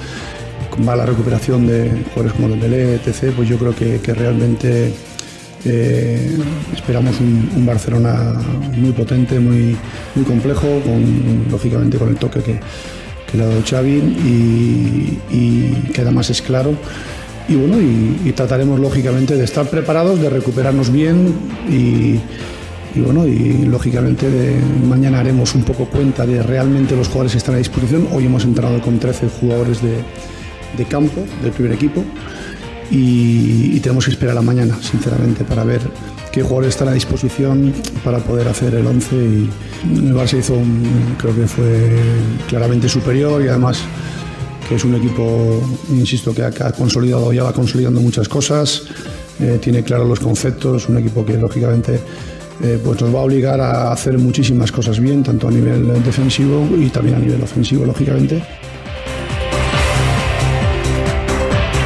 con 0.70 0.84
mala 0.84 1.06
recuperación 1.06 1.66
de 1.66 1.90
jugadores 2.14 2.32
como 2.32 2.48
Dembélé, 2.48 2.94
etc., 2.94 3.32
pues 3.34 3.48
yo 3.48 3.58
creo 3.58 3.74
que, 3.74 4.14
realmente 4.14 4.92
eh, 5.64 6.36
esperamos 6.74 7.16
un, 7.20 7.66
Barcelona 7.66 8.34
muy 8.76 8.92
potente, 8.92 9.38
muy, 9.38 9.76
complejo, 10.26 10.66
lógicamente 11.50 11.98
con 11.98 12.08
el 12.08 12.16
toque 12.16 12.40
que, 12.40 12.60
le 13.36 13.42
ha 13.42 13.48
dado 13.48 13.60
Xavi 13.68 13.90
y, 13.90 15.18
y 15.30 15.90
que 15.92 16.00
además 16.00 16.30
es 16.30 16.40
claro. 16.40 16.74
Y 17.48 17.54
bueno, 17.54 17.76
y 17.78 18.32
trataremos 18.32 18.80
lógicamente 18.80 19.36
de 19.36 19.44
estar 19.44 19.68
preparados, 19.68 20.20
de 20.20 20.30
recuperarnos 20.30 20.90
bien 20.90 21.34
y, 21.68 22.18
y 22.96 23.00
bueno, 23.00 23.26
y 23.26 23.66
lógicamente 23.66 24.26
mañana 24.88 25.20
haremos 25.20 25.54
un 25.54 25.64
poco 25.64 25.84
cuenta 25.84 26.24
de 26.24 26.42
realmente 26.42 26.96
los 26.96 27.08
jugadores 27.08 27.32
que 27.32 27.38
están 27.38 27.54
a 27.54 27.58
disposición. 27.58 28.08
Hoy 28.10 28.24
hemos 28.24 28.44
entrado 28.44 28.80
con 28.80 28.98
13 28.98 29.28
jugadores 29.28 29.80
de, 29.82 30.84
campo 30.86 31.22
del 31.42 31.52
primer 31.52 31.72
equipo 31.72 32.02
y, 32.90 33.78
tenemos 33.80 34.06
que 34.06 34.12
esperar 34.12 34.32
a 34.32 34.36
la 34.36 34.42
mañana, 34.42 34.78
sinceramente, 34.80 35.44
para 35.44 35.62
ver 35.62 35.80
qué 36.32 36.42
jugadores 36.42 36.70
están 36.70 36.88
a 36.88 36.92
disposición 36.92 37.72
para 38.02 38.18
poder 38.18 38.48
hacer 38.48 38.74
el 38.74 38.86
11 38.86 39.14
y 39.14 39.50
el 39.94 40.14
Barça 40.14 40.38
hizo 40.38 40.54
creo 41.18 41.34
que 41.34 41.46
fue 41.46 41.90
claramente 42.48 42.88
superior 42.88 43.42
y 43.44 43.48
además 43.48 43.78
que 44.68 44.74
es 44.74 44.84
un 44.84 44.94
equipo, 44.96 45.60
insisto, 45.90 46.34
que 46.34 46.42
ha, 46.42 46.72
consolidado, 46.72 47.32
ya 47.32 47.44
va 47.44 47.52
consolidando 47.52 48.00
muchas 48.00 48.28
cosas, 48.28 48.82
eh, 49.38 49.58
tiene 49.62 49.84
claros 49.84 50.08
los 50.08 50.18
conceptos, 50.18 50.88
un 50.88 50.98
equipo 50.98 51.24
que 51.24 51.36
lógicamente 51.36 52.00
eh, 52.62 52.80
pues 52.82 53.00
nos 53.00 53.14
va 53.14 53.20
a 53.20 53.22
obligar 53.22 53.60
a 53.60 53.92
hacer 53.92 54.18
muchísimas 54.18 54.72
cosas 54.72 54.98
bien, 54.98 55.22
tanto 55.22 55.48
a 55.48 55.50
nivel 55.50 56.02
defensivo 56.02 56.66
y 56.76 56.88
también 56.88 57.16
a 57.16 57.18
nivel 57.18 57.42
ofensivo, 57.42 57.84
lógicamente. 57.84 58.42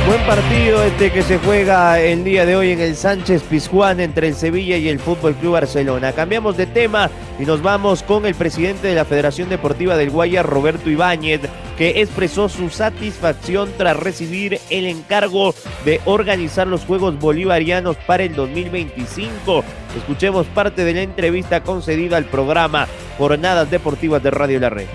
Buen 0.06 0.26
partido 0.26 0.82
este 0.82 1.12
que 1.12 1.22
se 1.22 1.38
juega 1.38 2.00
el 2.00 2.24
día 2.24 2.44
de 2.44 2.56
hoy 2.56 2.72
en 2.72 2.80
el 2.80 2.96
Sánchez 2.96 3.42
Pizjuán 3.42 4.00
entre 4.00 4.26
el 4.26 4.34
Sevilla 4.34 4.76
y 4.76 4.88
el 4.88 4.98
Fútbol 4.98 5.36
Club 5.36 5.52
Barcelona. 5.52 6.12
Cambiamos 6.12 6.56
de 6.56 6.66
tema 6.66 7.08
y 7.38 7.44
nos 7.44 7.62
vamos 7.62 8.02
con 8.02 8.26
el 8.26 8.34
presidente 8.34 8.88
de 8.88 8.96
la 8.96 9.04
Federación 9.04 9.48
Deportiva 9.48 9.96
del 9.96 10.10
Guaya, 10.10 10.42
Roberto 10.42 10.90
Ibáñez, 10.90 11.42
que 11.80 12.02
expresó 12.02 12.50
su 12.50 12.68
satisfacción 12.68 13.72
tras 13.78 13.96
recibir 13.96 14.60
el 14.68 14.84
encargo 14.84 15.54
de 15.86 15.98
organizar 16.04 16.66
los 16.66 16.84
Juegos 16.84 17.18
Bolivarianos 17.18 17.96
para 17.96 18.22
el 18.22 18.34
2025. 18.34 19.64
Escuchemos 19.96 20.46
parte 20.48 20.84
de 20.84 20.92
la 20.92 21.00
entrevista 21.00 21.62
concedida 21.62 22.18
al 22.18 22.26
programa 22.26 22.86
Jornadas 23.16 23.70
Deportivas 23.70 24.22
de 24.22 24.30
Radio 24.30 24.60
La 24.60 24.68
Red. 24.68 24.88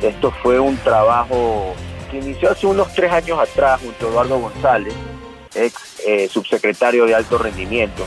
Esto 0.00 0.30
fue 0.40 0.60
un 0.60 0.76
trabajo 0.76 1.74
que 2.12 2.18
inició 2.18 2.52
hace 2.52 2.68
unos 2.68 2.94
tres 2.94 3.10
años 3.10 3.36
atrás 3.40 3.80
junto 3.80 4.06
a 4.06 4.10
Eduardo 4.10 4.38
González, 4.38 4.94
ex 5.52 5.98
eh, 6.06 6.28
subsecretario 6.28 7.06
de 7.06 7.16
alto 7.16 7.38
rendimiento. 7.38 8.04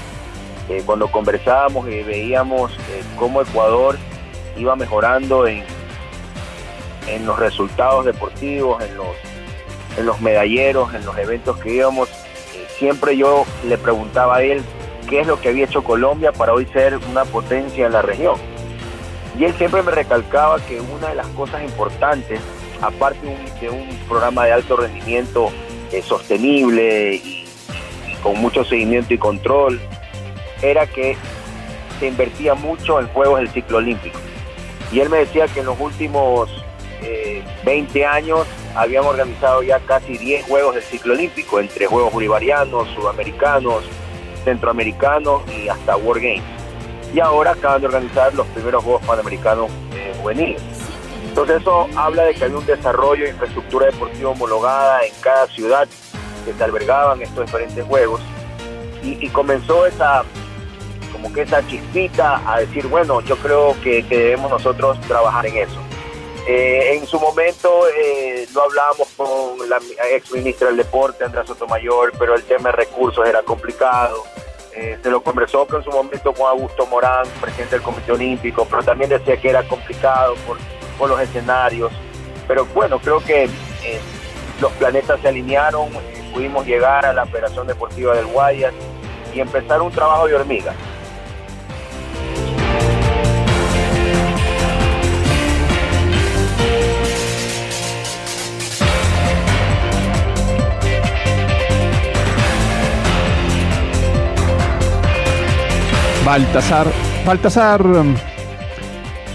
Eh, 0.70 0.82
cuando 0.86 1.12
conversábamos 1.12 1.86
y 1.90 2.04
veíamos 2.04 2.72
eh, 2.72 3.04
cómo 3.20 3.42
Ecuador 3.42 3.98
iba 4.56 4.78
mejorando 4.78 5.46
en 5.46 5.66
en 7.08 7.26
los 7.26 7.40
resultados 7.40 8.06
deportivos, 8.06 8.84
en 8.84 8.96
los, 8.98 9.08
en 9.98 10.06
los 10.06 10.22
medalleros, 10.22 10.94
en 10.94 11.06
los 11.06 11.18
eventos 11.18 11.58
que 11.58 11.74
íbamos, 11.74 12.10
eh, 12.10 12.68
siempre 12.78 13.18
yo 13.18 13.46
le 13.66 13.78
preguntaba 13.78 14.38
a 14.38 14.44
él 14.44 14.64
qué 15.10 15.22
es 15.22 15.28
lo 15.28 15.40
que 15.40 15.50
había 15.50 15.66
hecho 15.66 15.84
Colombia 15.84 16.32
para 16.32 16.54
hoy 16.54 16.66
ser 16.68 16.98
una 17.10 17.26
potencia 17.26 17.86
en 17.86 17.94
la 17.94 18.02
región. 18.02 18.36
Y 19.38 19.46
él 19.46 19.54
siempre 19.58 19.82
me 19.84 19.92
recalcaba 19.92 20.60
que 20.60 20.82
una 20.82 21.10
de 21.10 21.16
las 21.16 21.28
cosas 21.28 21.64
importantes, 21.64 22.40
aparte 22.82 23.20
de 23.62 23.70
un, 23.70 23.88
programa 24.08 24.46
de 24.46 24.54
alto 24.54 24.78
rendimiento 24.78 25.50
eh, 25.92 26.02
sostenible 26.02 27.16
y, 27.16 27.46
con 28.24 28.40
mucho 28.40 28.64
seguimiento 28.64 29.14
y 29.14 29.18
control, 29.18 29.80
era 30.62 30.88
que 30.88 31.16
se 32.00 32.08
invertía 32.08 32.56
mucho 32.56 33.00
en 33.00 33.08
juegos 33.10 33.40
del 33.40 33.50
ciclo 33.50 33.78
olímpico. 33.78 34.20
Y 34.92 35.02
él 35.02 35.10
me 35.10 35.20
decía 35.20 35.48
que 35.48 35.60
en 35.60 35.68
los 35.68 35.80
últimos 35.80 36.50
20 37.64 38.06
años 38.06 38.48
habíamos 38.76 39.12
organizado 39.12 39.64
ya 39.64 39.80
casi 39.80 40.18
10 40.18 40.46
Juegos 40.46 40.76
del 40.76 40.84
ciclo 40.84 41.14
olímpico, 41.14 41.60
entre 41.60 41.88
Juegos 41.88 42.14
Bolivarianos, 42.14 42.88
Sudamericanos, 42.90 43.84
Centroamericanos 44.44 45.42
y 45.52 45.68
hasta 45.68 45.98
World 45.98 46.24
Games. 46.24 46.44
Y 47.14 47.20
ahora 47.20 47.52
acaban 47.52 47.82
de 47.82 47.88
organizar 47.88 48.34
los 48.34 48.46
primeros 48.48 48.84
Juegos 48.84 49.06
Panamericanos 49.06 49.72
juveniles. 50.22 50.62
Entonces 51.28 51.62
eso 51.62 51.88
habla 51.96 52.24
de 52.24 52.34
que 52.34 52.46
hay 52.46 52.52
un 52.52 52.66
desarrollo 52.66 53.24
de 53.24 53.30
infraestructura 53.30 53.86
deportiva 53.88 54.32
homologada 54.32 55.06
en 55.06 55.14
cada 55.22 55.48
ciudad 55.48 55.88
que 56.46 56.54
se 56.54 56.64
albergaban 56.64 57.22
estos 57.22 57.46
diferentes 57.46 57.86
juegos. 57.86 58.22
Y, 59.04 59.30
comenzó 59.30 59.86
esa, 59.86 60.24
como 61.14 61.32
que 61.32 61.44
esa 61.44 61.66
chispita 61.68 62.42
a 62.46 62.60
decir, 62.60 62.88
bueno, 62.88 63.22
yo 63.22 63.38
creo 63.38 63.76
que 63.82 64.04
debemos 64.04 64.52
nosotros 64.52 65.00
trabajar 65.02 65.46
en 65.46 65.58
eso. 65.58 65.87
Eh, 66.50 66.96
en 66.96 67.06
su 67.06 67.20
momento 67.20 67.90
eh, 67.90 68.48
lo 68.54 68.64
hablábamos 68.64 69.10
con 69.18 69.70
la 69.70 69.80
ex 70.14 70.32
ministra 70.32 70.68
del 70.68 70.78
Deporte, 70.78 71.26
Andrea 71.26 71.46
Sotomayor, 71.46 72.14
pero 72.18 72.36
el 72.36 72.44
tema 72.44 72.70
de 72.70 72.78
recursos 72.78 73.28
era 73.28 73.44
complicado. 73.44 74.24
Eh, 74.74 74.98
se 75.04 75.10
lo 75.10 75.22
conversó 75.22 75.68
en 75.76 75.84
su 75.84 75.92
momento 75.92 76.32
con 76.32 76.48
Augusto 76.48 76.86
Morán, 76.86 77.28
presidente 77.42 77.76
del 77.76 77.84
Comité 77.84 78.14
Olímpico, 78.14 78.66
pero 78.70 78.82
también 78.82 79.10
decía 79.10 79.36
que 79.36 79.50
era 79.50 79.68
complicado 79.68 80.36
por, 80.48 80.58
por 80.98 81.10
los 81.10 81.20
escenarios. 81.20 81.92
Pero 82.48 82.66
bueno, 82.68 82.98
creo 83.00 83.20
que 83.20 83.50
los 84.62 84.72
planetas 84.74 85.20
se 85.20 85.28
alinearon, 85.28 85.90
pudimos 86.34 86.66
llegar 86.66 87.06
a 87.06 87.12
la 87.12 87.24
Operación 87.24 87.68
Deportiva 87.68 88.16
del 88.16 88.28
Guayas 88.28 88.74
y 89.34 89.42
empezar 89.42 89.82
un 89.82 89.92
trabajo 89.92 90.28
de 90.28 90.36
hormiga. 90.36 90.74
Baltasar, 106.28 106.92
Baltasar, 107.26 107.86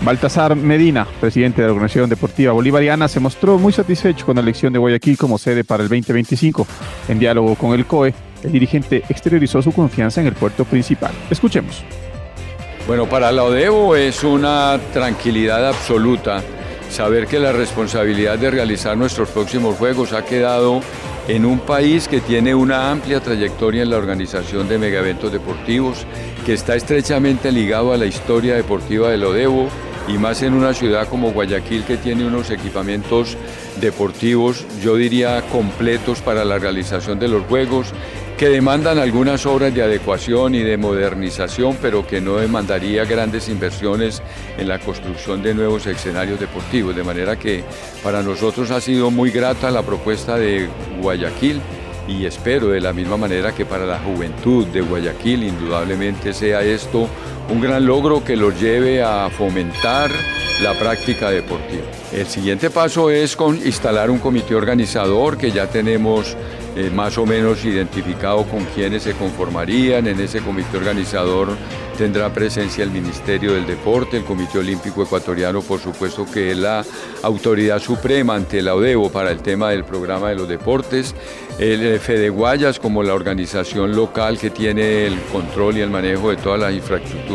Baltasar 0.03 0.55
Medina, 0.55 1.07
presidente 1.23 1.63
de 1.63 1.69
la 1.69 1.73
Organización 1.73 2.11
Deportiva 2.11 2.53
Bolivariana, 2.53 3.09
se 3.09 3.19
mostró 3.19 3.59
muy 3.59 3.73
satisfecho 3.73 4.27
con 4.27 4.35
la 4.35 4.43
elección 4.43 4.75
de 4.75 4.79
Guayaquil 4.79 5.17
como 5.17 5.39
sede 5.39 5.65
para 5.65 5.85
el 5.85 5.89
2025. 5.89 6.67
En 7.09 7.19
diálogo 7.19 7.55
con 7.55 7.73
el 7.73 7.87
COE, 7.87 8.13
el 8.45 8.53
dirigente 8.53 9.05
exteriorizó 9.09 9.63
su 9.63 9.73
confianza 9.73 10.21
en 10.21 10.27
el 10.27 10.35
puerto 10.35 10.67
principal. 10.67 11.13
Escuchemos. 11.31 11.83
Bueno, 12.87 13.07
para 13.07 13.33
la 13.33 13.45
ODEVO 13.45 13.97
es 13.97 14.23
una 14.23 14.79
tranquilidad 14.93 15.67
absoluta 15.67 16.43
saber 16.91 17.27
que 17.27 17.39
la 17.39 17.53
responsabilidad 17.53 18.39
de 18.39 18.51
realizar 18.51 18.99
nuestros 18.99 19.31
próximos 19.31 19.77
Juegos 19.77 20.13
ha 20.13 20.27
quedado 20.27 20.83
en 21.27 21.47
un 21.47 21.61
país 21.61 22.07
que 22.07 22.21
tiene 22.21 22.55
una 22.55 22.91
amplia 22.91 23.21
trayectoria 23.21 23.83
en 23.83 23.91
la 23.91 23.97
organización 23.97 24.69
de 24.69 24.75
eventos 24.75 25.33
deportivos, 25.33 26.07
que 26.45 26.55
está 26.55 26.75
estrechamente 26.75 27.53
ligado 27.53 27.93
a 27.93 27.97
la 27.97 28.07
historia 28.07 28.55
deportiva 28.55 29.11
del 29.11 29.25
Odevo, 29.25 29.69
y 30.09 30.19
más 30.19 30.43
en 30.43 30.55
una 30.55 30.75
ciudad 30.75 31.09
como 31.09 31.33
Guayaquil 31.33 31.85
que 31.85 31.97
tiene 31.97 32.27
unos 32.27 32.51
equipamientos 32.51 33.37
deportivos, 33.81 34.67
yo 34.83 34.97
diría 34.97 35.43
completos 35.53 36.21
para 36.21 36.45
la 36.45 36.59
realización 36.59 37.19
de 37.19 37.29
los 37.29 37.45
juegos, 37.45 37.93
que 38.37 38.49
demandan 38.49 38.99
algunas 38.99 39.47
obras 39.47 39.73
de 39.73 39.83
adecuación 39.83 40.57
y 40.57 40.63
de 40.63 40.77
modernización, 40.77 41.79
pero 41.81 42.05
que 42.05 42.21
no 42.21 42.39
demandaría 42.39 43.05
grandes 43.05 43.49
inversiones 43.49 44.21
en 44.59 44.67
la 44.67 44.81
construcción 44.81 45.43
de 45.43 45.55
nuevos 45.55 45.87
escenarios 45.87 46.41
deportivos. 46.41 46.97
De 46.97 47.05
manera 47.05 47.39
que 47.39 47.63
para 48.03 48.23
nosotros 48.23 48.73
ha 48.73 48.81
sido 48.81 49.13
muy 49.13 49.31
grata 49.31 49.71
la 49.71 49.83
propuesta 49.83 50.37
de 50.37 50.69
Guayaquil 51.01 51.61
y 52.09 52.27
espero 52.27 52.69
de 52.69 52.81
la 52.81 52.93
misma 52.93 53.17
manera 53.17 53.53
que 53.53 53.65
para 53.65 53.87
la 53.87 53.99
juventud 53.99 54.67
de 54.67 54.81
Guayaquil 54.81 55.45
indudablemente 55.45 56.33
sea 56.33 56.63
esto 56.63 57.09
un 57.51 57.61
gran 57.61 57.87
logro 57.87 58.25
que 58.25 58.37
los 58.37 58.61
lleve 58.61 59.03
a 59.03 59.31
fomentar 59.31 60.11
la 60.63 60.75
práctica 60.75 61.31
deportiva. 61.31 61.83
El 62.13 62.27
siguiente 62.27 62.71
paso 62.71 63.11
es 63.11 63.37
con 63.37 63.57
instalar 63.67 64.11
un 64.11 64.19
comité 64.19 64.55
organizador 64.55 65.37
que 65.37 65.51
ya 65.51 65.67
tenemos 65.67 66.37
eh, 66.77 66.91
más 66.91 67.19
o 67.19 67.27
menos 67.27 67.65
identificado 67.65 68.45
con 68.45 68.65
quienes 68.67 69.03
se 69.03 69.15
conformarían. 69.15 70.07
En 70.07 70.21
ese 70.21 70.41
comité 70.41 70.77
organizador 70.77 71.49
tendrá 71.99 72.33
presencia 72.33 72.85
el 72.85 72.91
Ministerio 72.91 73.55
del 73.55 73.67
Deporte, 73.67 74.19
el 74.19 74.25
Comité 74.25 74.59
Olímpico 74.59 75.03
Ecuatoriano, 75.03 75.63
por 75.63 75.81
supuesto 75.81 76.27
que 76.31 76.53
es 76.53 76.57
la 76.57 76.85
autoridad 77.23 77.79
suprema 77.79 78.35
ante 78.35 78.63
la 78.63 78.75
ODEVO 78.75 79.11
para 79.11 79.31
el 79.31 79.43
tema 79.43 79.71
del 79.71 79.85
programa 79.85 80.31
de 80.31 80.37
los 80.37 80.49
deportes, 80.49 81.15
el 81.59 81.99
Fede 81.99 82.31
Guayas 82.31 82.79
como 82.79 83.03
la 83.03 83.15
organización 83.15 83.95
local 83.95 84.39
que 84.39 84.51
tiene 84.51 85.07
el 85.07 85.21
control 85.33 85.77
y 85.77 85.81
el 85.81 85.91
manejo 85.91 86.31
de 86.31 86.37
todas 86.37 86.61
las 86.61 86.73
infraestructuras 86.73 87.32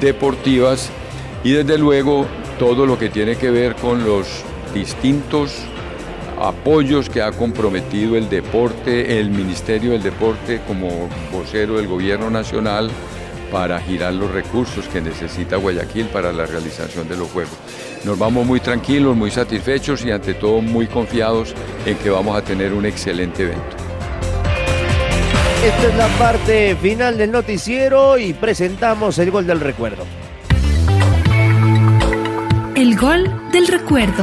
deportivas 0.00 0.90
y 1.44 1.52
desde 1.52 1.78
luego 1.78 2.26
todo 2.58 2.86
lo 2.86 2.98
que 2.98 3.08
tiene 3.08 3.36
que 3.36 3.50
ver 3.50 3.74
con 3.76 4.04
los 4.04 4.26
distintos 4.74 5.54
apoyos 6.40 7.08
que 7.08 7.22
ha 7.22 7.32
comprometido 7.32 8.16
el 8.16 8.28
deporte, 8.28 9.18
el 9.18 9.30
Ministerio 9.30 9.92
del 9.92 10.02
Deporte 10.02 10.60
como 10.66 11.08
vocero 11.32 11.76
del 11.76 11.88
Gobierno 11.88 12.30
Nacional 12.30 12.90
para 13.50 13.80
girar 13.80 14.12
los 14.12 14.30
recursos 14.30 14.86
que 14.88 15.00
necesita 15.00 15.56
Guayaquil 15.56 16.06
para 16.06 16.32
la 16.32 16.46
realización 16.46 17.08
de 17.08 17.16
los 17.16 17.30
Juegos. 17.30 17.56
Nos 18.04 18.18
vamos 18.18 18.44
muy 18.46 18.60
tranquilos, 18.60 19.16
muy 19.16 19.30
satisfechos 19.30 20.04
y 20.04 20.10
ante 20.10 20.34
todo 20.34 20.60
muy 20.60 20.86
confiados 20.86 21.54
en 21.86 21.96
que 21.96 22.10
vamos 22.10 22.36
a 22.36 22.42
tener 22.42 22.72
un 22.72 22.86
excelente 22.86 23.44
evento. 23.44 23.85
Esta 25.66 25.88
es 25.88 25.96
la 25.96 26.06
parte 26.16 26.76
final 26.76 27.18
del 27.18 27.32
noticiero 27.32 28.16
y 28.18 28.32
presentamos 28.32 29.18
el 29.18 29.32
gol 29.32 29.48
del 29.48 29.58
recuerdo. 29.58 30.04
El 32.76 32.96
gol 32.96 33.50
del 33.50 33.66
recuerdo. 33.66 34.22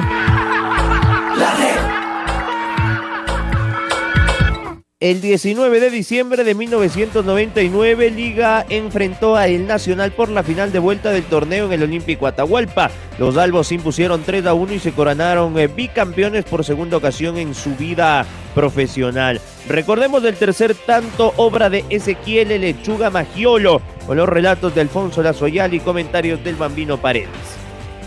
El 5.04 5.20
19 5.20 5.82
de 5.82 5.90
diciembre 5.90 6.46
de 6.46 6.56
1999, 6.56 8.10
Liga 8.10 8.66
enfrentó 8.70 9.36
a 9.36 9.50
El 9.50 9.68
Nacional 9.68 10.14
por 10.14 10.30
la 10.30 10.44
final 10.44 10.72
de 10.72 10.80
vuelta 10.80 11.12
del 11.12 11.26
torneo 11.26 11.66
en 11.66 11.74
el 11.74 11.84
Olímpico 11.84 12.26
Atahualpa. 12.26 12.90
Los 13.20 13.36
albos 13.36 13.74
impusieron 13.74 14.24
3 14.24 14.46
a 14.46 14.54
1 14.54 14.76
y 14.76 14.80
se 14.80 14.94
coronaron 14.94 15.60
eh, 15.60 15.68
bicampeones 15.68 16.46
por 16.46 16.64
segunda 16.64 16.96
ocasión 16.96 17.38
en 17.38 17.54
su 17.54 17.76
vida 17.76 18.26
profesional. 18.56 19.42
Recordemos 19.68 20.24
del 20.24 20.38
tercer 20.38 20.74
tanto, 20.74 21.34
obra 21.36 21.70
de 21.70 21.84
Ezequiel 21.90 22.62
Lechuga 22.62 23.10
Magiolo, 23.10 23.82
con 24.08 24.16
los 24.16 24.30
relatos 24.30 24.74
de 24.74 24.80
Alfonso 24.80 25.22
Lazoyal 25.22 25.74
y 25.74 25.82
comentarios 25.82 26.42
del 26.46 26.56
Bambino 26.56 26.98
Paredes. 26.98 27.63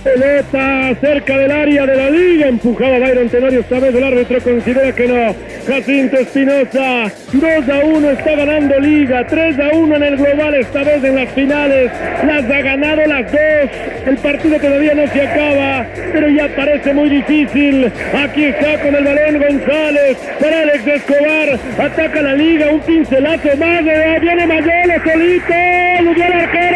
Pelota 0.07 0.95
cerca 1.01 1.37
del 1.37 1.51
área 1.51 1.85
de 1.85 1.97
la 1.97 2.09
liga, 2.09 2.47
empujada 2.47 3.01
Byron 3.01 3.29
Tenorio, 3.29 3.59
esta 3.59 3.81
vez 3.81 3.93
el 3.93 4.05
árbitro 4.05 4.41
considera 4.41 4.93
que 4.93 5.09
no. 5.09 5.35
Jacinto 5.67 6.17
Espinosa, 6.17 7.11
2 7.33 7.69
a 7.69 7.85
1 7.85 8.11
está 8.11 8.37
ganando 8.37 8.79
liga, 8.79 9.27
3 9.27 9.59
a 9.59 9.71
1 9.75 9.97
en 9.97 10.03
el 10.05 10.17
global, 10.17 10.55
esta 10.55 10.85
vez 10.85 11.03
en 11.03 11.17
las 11.17 11.29
finales, 11.31 11.91
las 12.25 12.45
ha 12.45 12.61
ganado 12.63 13.05
las 13.05 13.33
dos. 13.33 13.71
El 14.07 14.17
partido 14.19 14.61
todavía 14.61 14.95
no 14.95 15.09
se 15.09 15.23
acaba, 15.23 15.87
pero 16.13 16.29
ya 16.29 16.55
parece 16.55 16.95
muy 16.95 17.09
difícil. 17.09 17.91
Aquí 18.17 18.45
está 18.45 18.79
con 18.79 18.95
el 18.95 19.05
balón 19.05 19.39
González, 19.41 20.17
para 20.41 20.61
Alex 20.61 20.87
Escobar, 20.87 21.59
ataca 21.81 22.23
la 22.23 22.35
liga, 22.35 22.71
un 22.71 22.81
pincelazo 22.81 23.57
más, 23.59 23.83
viene 24.21 24.47
Mayolo 24.47 24.95
solito, 25.05 25.53
el 25.99 26.33
arquero, 26.33 26.76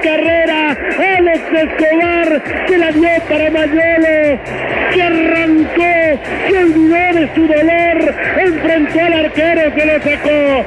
carrera. 0.00 0.76
Alex 1.18 1.42
Escobar 1.52 2.42
se 2.66 2.78
la 2.78 2.92
dio 2.92 3.08
para 3.28 3.50
Mayolo, 3.50 4.40
que 4.92 5.02
arrancó, 5.02 6.20
se 6.48 6.58
olvidó 6.58 7.20
de 7.20 7.28
su 7.34 7.46
dolor, 7.46 8.14
enfrentó 8.38 9.00
al 9.00 9.12
arquero 9.24 9.74
que 9.74 9.86
lo 9.86 10.02
sacó, 10.02 10.64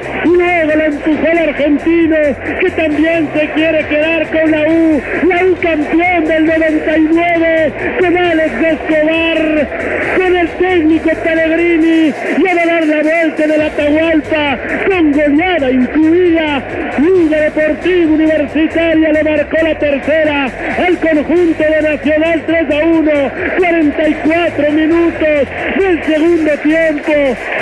al 1.06 1.38
argentino, 1.38 2.16
que 2.60 2.70
también 2.70 3.28
se 3.34 3.46
quiere 3.50 3.86
quedar 3.86 4.26
con 4.28 4.50
la 4.50 4.62
U, 4.66 5.02
la 5.28 5.44
U 5.44 5.56
campeón 5.60 6.24
del 6.24 6.46
99, 6.46 7.72
con 8.00 8.16
Alex 8.16 8.52
Escobar, 8.62 9.68
con 10.16 10.36
el 10.36 10.48
técnico 10.48 11.10
Pellegrini, 11.22 12.14
y 12.38 12.48
a 12.48 12.66
dar 12.66 12.86
la 12.86 13.02
vuelta 13.02 13.44
en 13.44 13.50
el 13.50 13.62
Atahualpa, 13.62 14.58
con 14.88 15.12
goleada 15.12 15.70
incluida, 15.70 16.62
Liga 16.98 17.40
Deportiva 17.40 18.12
Universitaria 18.12 19.12
le 19.12 19.24
marcó 19.24 19.56
la 19.62 19.78
tercera 19.78 20.50
al 20.86 20.98
conjunto 20.98 21.62
de 21.62 21.82
Nacional 21.82 22.42
3 22.46 22.70
a 22.70 22.84
1, 22.86 23.10
44 23.58 24.72
minutos 24.72 25.48
del 25.78 26.04
segundo 26.04 26.50
tiempo, 26.62 27.12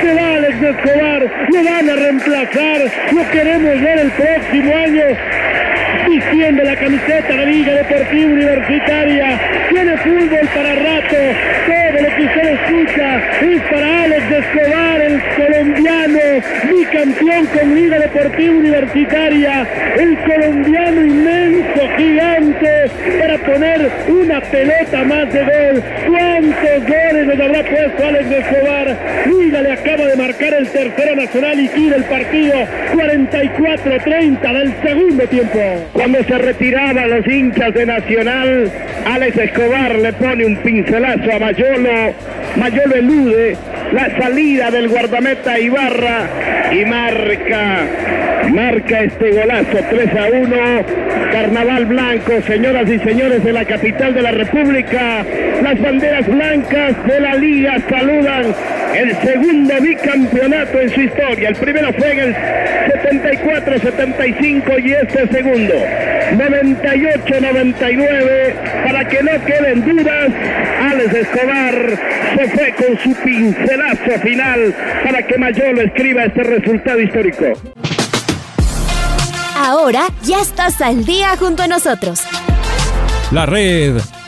se 0.00 0.14
va 0.14 0.34
Alex 0.36 0.62
Escobar, 0.62 1.22
lo 1.48 1.64
van 1.64 1.90
a 1.90 1.96
reemplazar, 1.96 2.80
lo 3.12 3.31
queremos 3.32 3.80
ver 3.80 3.98
el 3.98 4.10
próximo 4.10 4.76
año 4.76 5.04
vistiendo 6.06 6.62
la 6.64 6.76
camiseta 6.76 7.34
de 7.34 7.46
Liga 7.46 7.72
Deportiva 7.72 8.30
Universitaria. 8.30 9.40
Tiene 9.70 9.96
fútbol 9.96 10.48
para 10.54 10.74
rato. 10.74 11.16
Todo 11.66 12.02
lo 12.02 12.16
que 12.16 12.22
usted 12.24 12.52
escucha 12.52 13.22
es 13.40 13.62
para 13.70 14.04
Alex 14.04 14.24
Escobar, 14.30 15.00
el 15.00 15.22
colombiano, 15.36 16.18
bicampeón 16.70 17.46
con 17.46 17.74
Liga 17.74 17.98
Deportiva 17.98 18.54
Universitaria. 18.54 19.66
El 19.98 20.18
colombiano 20.18 21.00
inmenso, 21.00 21.88
gigante, 21.96 22.90
para 23.18 23.38
poner 23.38 23.90
una 24.08 24.40
pelota 24.52 25.04
más 25.04 25.32
de 25.32 25.40
gol. 25.40 25.82
¿Cuántos 26.06 26.86
goles 26.86 27.26
le 27.26 27.44
habrá 27.44 27.62
puesto 27.64 28.06
Alex 28.06 28.30
Escobar? 28.30 28.96
Liga 29.26 29.62
le 29.62 29.72
acaba 29.72 30.04
de 30.04 30.16
marcar 30.16 30.54
el 30.54 30.68
tercero 30.68 31.16
nacional 31.16 31.58
y 31.58 31.68
tira 31.68 31.96
el 31.96 32.04
partido 32.04 32.52
44-30 32.92 34.52
del 34.52 34.74
segundo 34.82 35.26
tiempo. 35.26 35.58
Cuando 35.94 36.22
se 36.22 36.38
retiraba 36.38 37.06
los 37.06 37.26
hinchas 37.26 37.72
de 37.74 37.86
Nacional, 37.86 38.70
Alex 39.06 39.38
Escobar 39.38 39.94
le 39.96 40.12
pone 40.12 40.44
un 40.44 40.56
pincelazo 40.58 41.32
a 41.32 41.38
Mayolo. 41.38 42.14
Mayolo 42.56 42.94
elude 42.94 43.56
la 43.92 44.10
salida 44.18 44.70
del 44.70 44.88
guardameta 44.88 45.58
Ibarra 45.58 46.28
y 46.70 46.84
marca, 46.84 47.80
marca 48.50 49.00
este 49.00 49.30
golazo 49.30 49.78
3 49.90 50.08
a 50.16 50.26
1. 50.26 50.56
Carnaval 51.32 51.86
blanco, 51.86 52.32
señoras 52.46 52.90
y 52.90 52.98
señores 52.98 53.42
de 53.42 53.52
la 53.52 53.64
capital 53.64 54.14
de 54.14 54.22
la 54.22 54.32
República. 54.44 55.24
Las 55.62 55.80
banderas 55.80 56.26
blancas 56.26 57.06
de 57.06 57.20
la 57.20 57.36
liga 57.36 57.76
saludan 57.88 58.52
el 58.94 59.16
segundo 59.18 59.74
bicampeonato 59.80 60.80
en 60.80 60.90
su 60.90 61.00
historia. 61.00 61.50
El 61.50 61.56
primero 61.56 61.92
fue 61.92 62.12
en 62.12 62.18
el 62.18 62.34
74-75 62.34 64.84
y 64.84 64.92
este 64.92 65.28
segundo. 65.28 65.74
98-99, 66.32 68.54
para 68.84 69.06
que 69.06 69.22
no 69.22 69.44
queden 69.44 69.84
dudas, 69.84 70.32
Alex 70.80 71.14
Escobar 71.14 71.74
se 72.36 72.48
fue 72.48 72.74
con 72.74 72.98
su 72.98 73.14
pincelazo 73.22 74.18
final 74.22 74.74
para 75.04 75.22
que 75.22 75.38
Mayolo 75.38 75.82
escriba 75.82 76.24
este 76.24 76.42
resultado 76.42 76.98
histórico. 77.00 77.52
Ahora 79.56 80.08
ya 80.22 80.40
estás 80.40 80.80
al 80.80 81.04
día 81.04 81.36
junto 81.38 81.62
a 81.62 81.68
nosotros. 81.68 82.24
La 83.30 83.46
red 83.46 84.00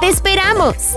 ¡Te 0.00 0.08
esperamos! 0.08 0.96